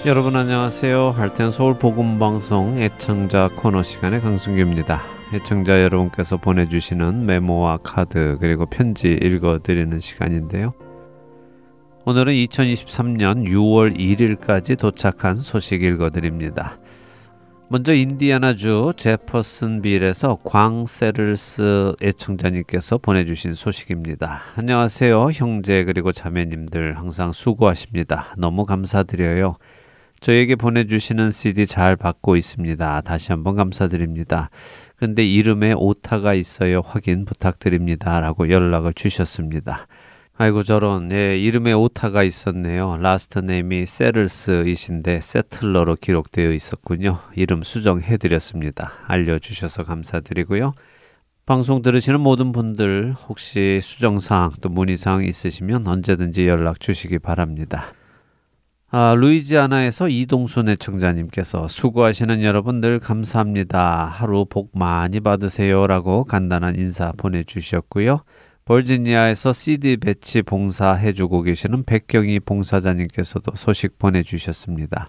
여러분 0.06 0.36
안녕하세요. 0.36 1.10
할텐 1.10 1.50
서울 1.50 1.74
복음 1.78 2.18
방송 2.18 2.78
애청자 2.78 3.50
코너 3.54 3.82
시간의 3.82 4.22
강승규입니다. 4.22 5.02
애청자 5.34 5.82
여러분께서 5.82 6.38
보내주시는 6.38 7.26
메모와 7.26 7.80
카드 7.82 8.38
그리고 8.40 8.64
편지 8.64 9.12
읽어드리는 9.12 10.00
시간인데요. 10.00 10.72
오늘은 12.06 12.32
2023년 12.32 13.46
6월 13.46 13.94
1일까지 13.94 14.78
도착한 14.78 15.36
소식 15.36 15.82
읽어드립니다. 15.82 16.78
먼저 17.72 17.94
인디아나주 17.94 18.94
제퍼슨빌에서 18.96 20.38
광세를스 20.42 21.94
애청자님께서 22.02 22.98
보내주신 22.98 23.54
소식입니다. 23.54 24.40
안녕하세요 24.56 25.30
형제 25.32 25.84
그리고 25.84 26.10
자매님들 26.10 26.98
항상 26.98 27.32
수고하십니다. 27.32 28.34
너무 28.38 28.66
감사드려요. 28.66 29.54
저에게 30.18 30.56
보내주시는 30.56 31.30
CD 31.30 31.64
잘 31.64 31.94
받고 31.94 32.34
있습니다. 32.34 33.02
다시 33.02 33.30
한번 33.30 33.54
감사드립니다. 33.54 34.50
근데 34.96 35.24
이름에 35.24 35.72
오타가 35.72 36.34
있어요. 36.34 36.80
확인 36.84 37.24
부탁드립니다. 37.24 38.18
라고 38.18 38.50
연락을 38.50 38.94
주셨습니다. 38.94 39.86
아이고 40.42 40.62
저런 40.62 41.12
예, 41.12 41.38
이름에 41.38 41.74
오타가 41.74 42.22
있었네요. 42.22 42.96
last 42.96 43.40
name이 43.40 43.84
세를스이신데 43.84 45.20
세틀러로 45.20 45.96
기록되어 45.96 46.52
있었군요. 46.52 47.18
이름 47.36 47.62
수정해 47.62 48.16
드렸습니다. 48.16 48.92
알려 49.06 49.38
주셔서 49.38 49.82
감사드리고요. 49.82 50.72
방송 51.44 51.82
들으시는 51.82 52.22
모든 52.22 52.52
분들 52.52 53.16
혹시 53.28 53.80
수정 53.82 54.18
사항 54.18 54.52
또 54.62 54.70
문의 54.70 54.96
사항 54.96 55.24
있으시면 55.24 55.86
언제든지 55.86 56.48
연락 56.48 56.80
주시기 56.80 57.18
바랍니다. 57.18 57.92
아, 58.90 59.14
루이지아나에서 59.18 60.08
이동순 60.08 60.70
애청자님께서 60.70 61.68
수고하시는 61.68 62.42
여러분들 62.42 62.98
감사합니다. 62.98 64.06
하루 64.06 64.46
복 64.46 64.70
많이 64.72 65.20
받으세요라고 65.20 66.24
간단한 66.24 66.76
인사 66.76 67.12
보내주셨고요. 67.18 68.20
버지니아에서 68.70 69.52
CD 69.52 69.96
배치 69.96 70.42
봉사해주고 70.42 71.42
계시는 71.42 71.82
백경희 71.82 72.38
봉사자님께서도 72.38 73.56
소식 73.56 73.98
보내주셨습니다. 73.98 75.08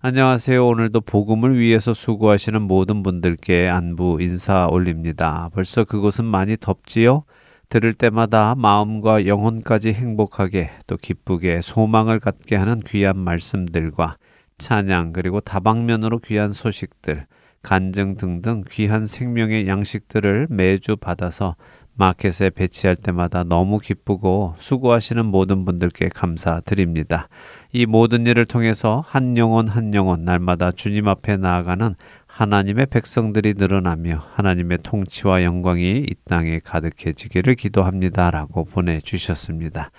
안녕하세요. 0.00 0.66
오늘도 0.66 1.02
복음을 1.02 1.56
위해서 1.56 1.94
수고하시는 1.94 2.60
모든 2.62 3.04
분들께 3.04 3.68
안부 3.68 4.18
인사 4.20 4.66
올립니다. 4.66 5.50
벌써 5.54 5.84
그곳은 5.84 6.24
많이 6.24 6.56
덥지요? 6.56 7.22
들을 7.68 7.94
때마다 7.94 8.56
마음과 8.56 9.26
영혼까지 9.26 9.92
행복하게 9.92 10.70
또 10.88 10.96
기쁘게 10.96 11.60
소망을 11.60 12.18
갖게 12.18 12.56
하는 12.56 12.80
귀한 12.80 13.16
말씀들과 13.16 14.16
찬양 14.58 15.12
그리고 15.12 15.38
다방면으로 15.38 16.18
귀한 16.18 16.52
소식들, 16.52 17.26
간증 17.62 18.16
등등 18.16 18.62
귀한 18.68 19.06
생명의 19.06 19.68
양식들을 19.68 20.48
매주 20.50 20.96
받아서 20.96 21.54
마켓에 21.98 22.50
배치할 22.50 22.94
때마다 22.96 23.42
너무 23.42 23.78
기쁘고 23.78 24.54
수고하시는 24.58 25.24
모든 25.24 25.64
분들께 25.64 26.10
감사드립니다. 26.10 27.28
이 27.72 27.86
모든 27.86 28.26
일을 28.26 28.44
통해서 28.44 29.02
한 29.06 29.36
영혼 29.36 29.66
한 29.68 29.94
영혼 29.94 30.24
날마다 30.24 30.72
주님 30.72 31.08
앞에 31.08 31.38
나아가는 31.38 31.94
하나님의 32.26 32.86
백성들이 32.86 33.54
늘어나며 33.56 34.22
하나님의 34.34 34.78
통치와 34.82 35.42
영광이 35.42 36.06
이 36.08 36.14
땅에 36.26 36.60
가득해지기를 36.62 37.54
기도합니다. 37.54 38.30
라고 38.30 38.64
보내주셨습니다. 38.64 39.90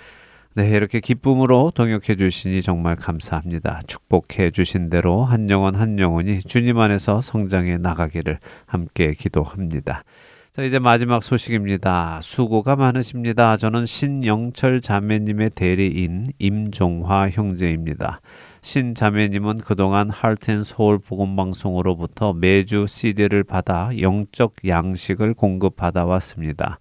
네, 0.53 0.69
이렇게 0.69 0.99
기쁨으로 0.99 1.71
동역해 1.73 2.15
주시니 2.15 2.61
정말 2.61 2.95
감사합니다. 2.95 3.81
축복해 3.87 4.51
주신 4.51 4.89
대로 4.89 5.23
한 5.23 5.49
영혼 5.49 5.75
한 5.75 5.99
영혼이 5.99 6.39
주님 6.39 6.79
안에서 6.79 7.21
성장해 7.21 7.77
나가기를 7.77 8.39
함께 8.65 9.13
기도합니다. 9.13 10.03
자, 10.57 10.63
이제 10.63 10.79
마지막 10.79 11.21
소식입니다. 11.21 12.19
수고가 12.23 12.75
많으십니다. 12.75 13.57
저는 13.57 13.85
신영철 13.85 14.81
자매님의 14.81 15.51
대리인 15.51 16.23
임종화 16.39 17.29
형제입니다. 17.29 18.21
신 18.63 18.95
자매님은 18.95 19.57
그동안 19.57 20.09
할텐 20.09 20.63
서울 20.63 20.97
복음방송으로부터 20.97 22.33
매주 22.33 22.87
CD를 22.87 23.43
받아 23.43 23.91
영적 24.01 24.55
양식을 24.65 25.35
공급받아 25.35 26.05
왔습니다. 26.05 26.79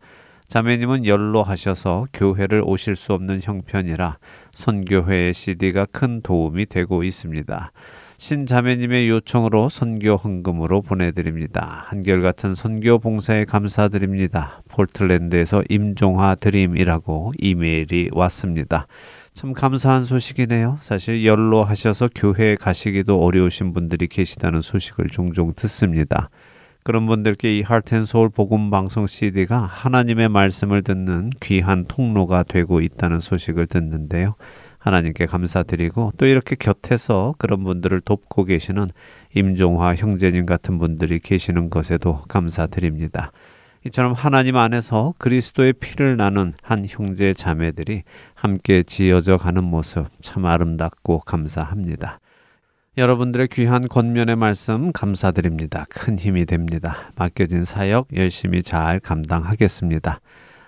자매님은 0.49 1.05
연로하셔서 1.05 2.07
교회를 2.15 2.63
오실 2.65 2.97
수 2.97 3.13
없는 3.13 3.41
형편이라 3.43 4.17
선교회의 4.53 5.35
CD가 5.35 5.85
큰 5.85 6.23
도움이 6.23 6.65
되고 6.65 7.05
있습니다. 7.05 7.73
신자매님의 8.19 9.11
요청으로 9.11 9.69
선교 9.69 10.17
헌금으로 10.17 10.81
보내드립니다. 10.81 11.85
한결같은 11.89 12.55
선교 12.55 12.99
봉사에 12.99 13.45
감사드립니다. 13.45 14.63
폴틀랜드에서 14.69 15.63
임종화 15.69 16.37
드림이라고 16.37 17.33
이메일이 17.39 18.11
왔습니다. 18.13 18.87
참 19.35 19.53
감사한 19.53 20.07
소식이네요. 20.07 20.79
사실 20.81 21.27
연로하셔서 21.27 22.09
교회에 22.15 22.55
가시기도 22.55 23.23
어려우신 23.23 23.75
분들이 23.75 24.07
계시다는 24.07 24.63
소식을 24.63 25.09
종종 25.11 25.53
듣습니다. 25.55 26.31
그런 26.83 27.07
분들께 27.07 27.59
이 27.59 27.63
하트앤소울 27.63 28.31
복음 28.31 28.71
방송 28.71 29.07
CD가 29.07 29.59
하나님의 29.59 30.29
말씀을 30.31 30.83
듣는 30.83 31.31
귀한 31.43 31.85
통로가 31.85 32.45
되고 32.45 32.81
있다는 32.81 33.21
소식을 33.21 33.67
듣는데요. 33.67 34.37
하나님께 34.87 35.27
감사드리고 35.27 36.13
또 36.17 36.27
이렇게 36.27 36.55
곁에서 36.55 37.35
그런 37.39 37.65
분들을 37.65 38.01
돕고 38.03 38.45
계시는 38.45 38.87
임종화 39.35 39.97
형제님 39.97 40.47
같은 40.47 40.79
분들이 40.79 41.19
계시는 41.19 41.71
것에도 41.71 42.19
감사드립니다. 42.29 43.33
이처럼 43.85 44.13
하나님 44.13 44.57
안에서 44.57 45.13
그리스도의 45.19 45.73
피를 45.73 46.17
나눈 46.17 46.55
한 46.63 46.87
형제 46.89 47.33
자매들이 47.33 48.05
함께 48.35 48.85
지어져 48.85 49.39
가는 49.39 49.65
모습 49.65 50.07
참 50.23 50.47
아름답고 50.47 51.19
감사합니다. 51.21 52.21
여러분들의 52.97 53.49
귀한 53.49 53.89
권면의 53.89 54.37
말씀 54.37 54.93
감사드립니다. 54.93 55.87
큰 55.91 56.17
힘이 56.17 56.47
됩니다. 56.47 57.11
맡겨진 57.17 57.65
사역 57.65 58.07
열심히 58.15 58.63
잘 58.63 59.01
감당하겠습니다. 59.01 60.21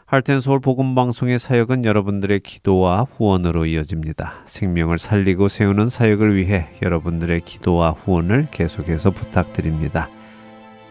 할텐 0.09 0.41
서울 0.41 0.59
복음 0.59 0.95
방송의 0.95 1.39
사역은 1.39 1.85
여러분들의 1.85 2.41
기도와 2.41 3.03
후원으로 3.03 3.67
이어집니다. 3.67 4.37
생명을 4.47 4.97
살리고 4.97 5.49
세우는 5.49 5.91
사역을 5.91 6.35
위해 6.35 6.69
여러분들의 6.81 7.43
기도와 7.43 7.91
후원을 7.91 8.49
계속해서 8.51 9.11
부탁드립니다. 9.11 10.09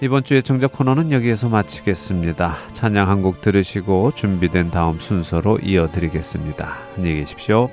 이번 0.02 0.24
주의 0.24 0.44
청자 0.44 0.68
코너는 0.68 1.12
여기에서 1.12 1.50
마치겠습니다. 1.50 2.58
찬양 2.74 3.10
한 3.10 3.24
곡 3.24 3.42
들으시고 3.42 4.12
준비된 4.14 4.70
다음 4.70 5.00
순서로 5.00 5.58
이어드리겠습니다. 5.64 6.78
안녕히 6.96 7.16
계십시오. 7.22 7.72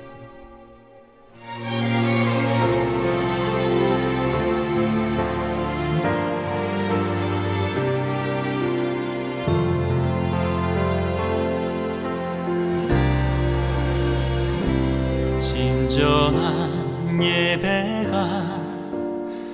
예배가 17.21 18.61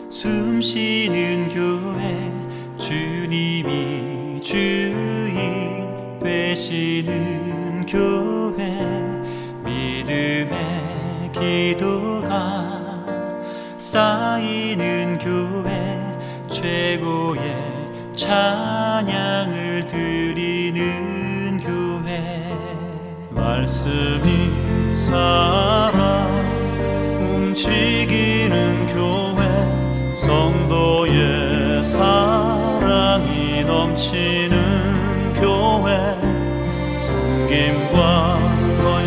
숨쉬는 0.10 1.50
교회 1.50 2.32
주님이 2.78 4.42
주인 4.42 6.20
되시는 6.20 7.86
교회 7.88 8.64
믿음의 9.64 11.32
기도가 11.34 13.06
쌓이는 13.78 15.20
교회 15.20 16.02
최고의 16.48 17.42
찬양을 18.16 19.88
드리는 19.88 21.60
교회. 21.60 22.48
말씀이 23.32 24.96
살 24.96 25.51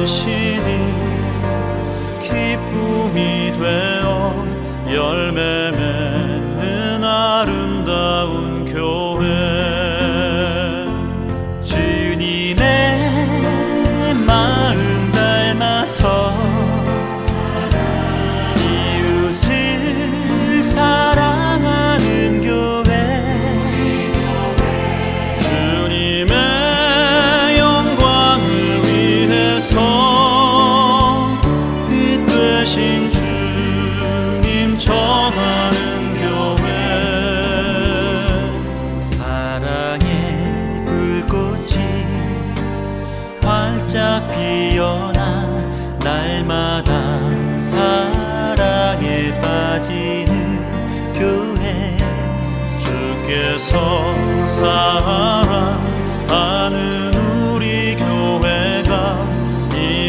헌 0.05 0.44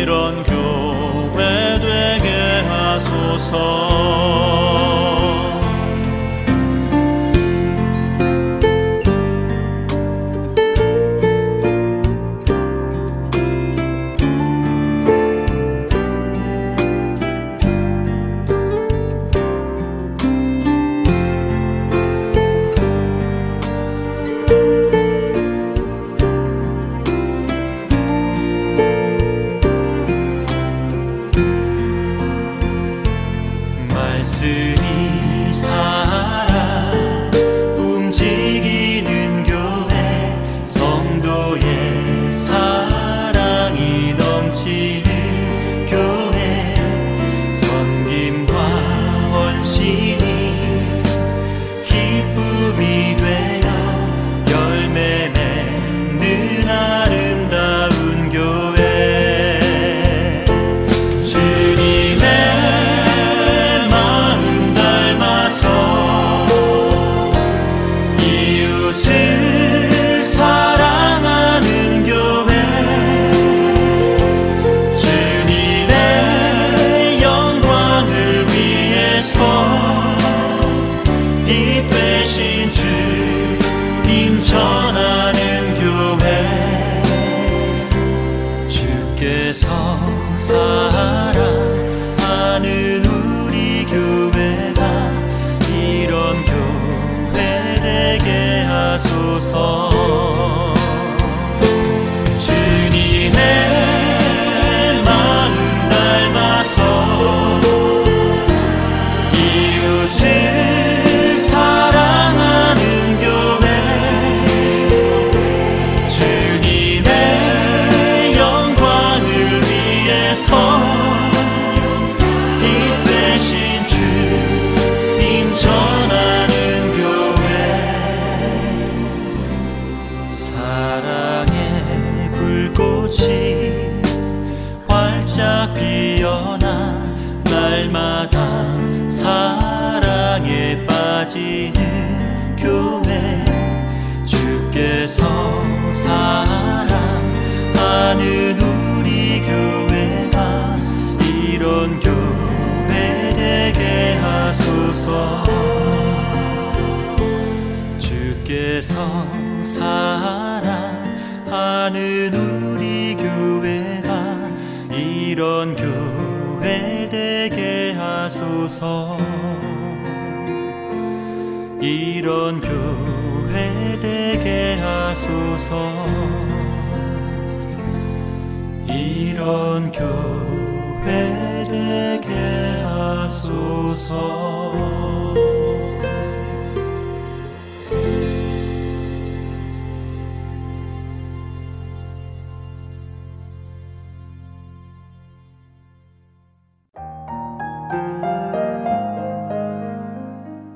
이런 0.06 0.44
교회 0.44 1.80
되게 1.80 2.62
하소서. 2.68 3.85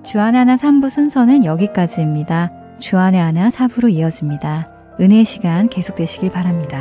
주안의 0.09 0.39
하나 0.39 0.55
3부 0.55 0.89
순서는 0.89 1.45
여기까지입니다. 1.45 2.51
주안의 2.79 3.21
하나 3.21 3.49
4부로 3.49 3.91
이어집니다. 3.91 4.65
은혜의 4.99 5.23
시간 5.23 5.69
계속되시길 5.69 6.31
바랍니다. 6.31 6.78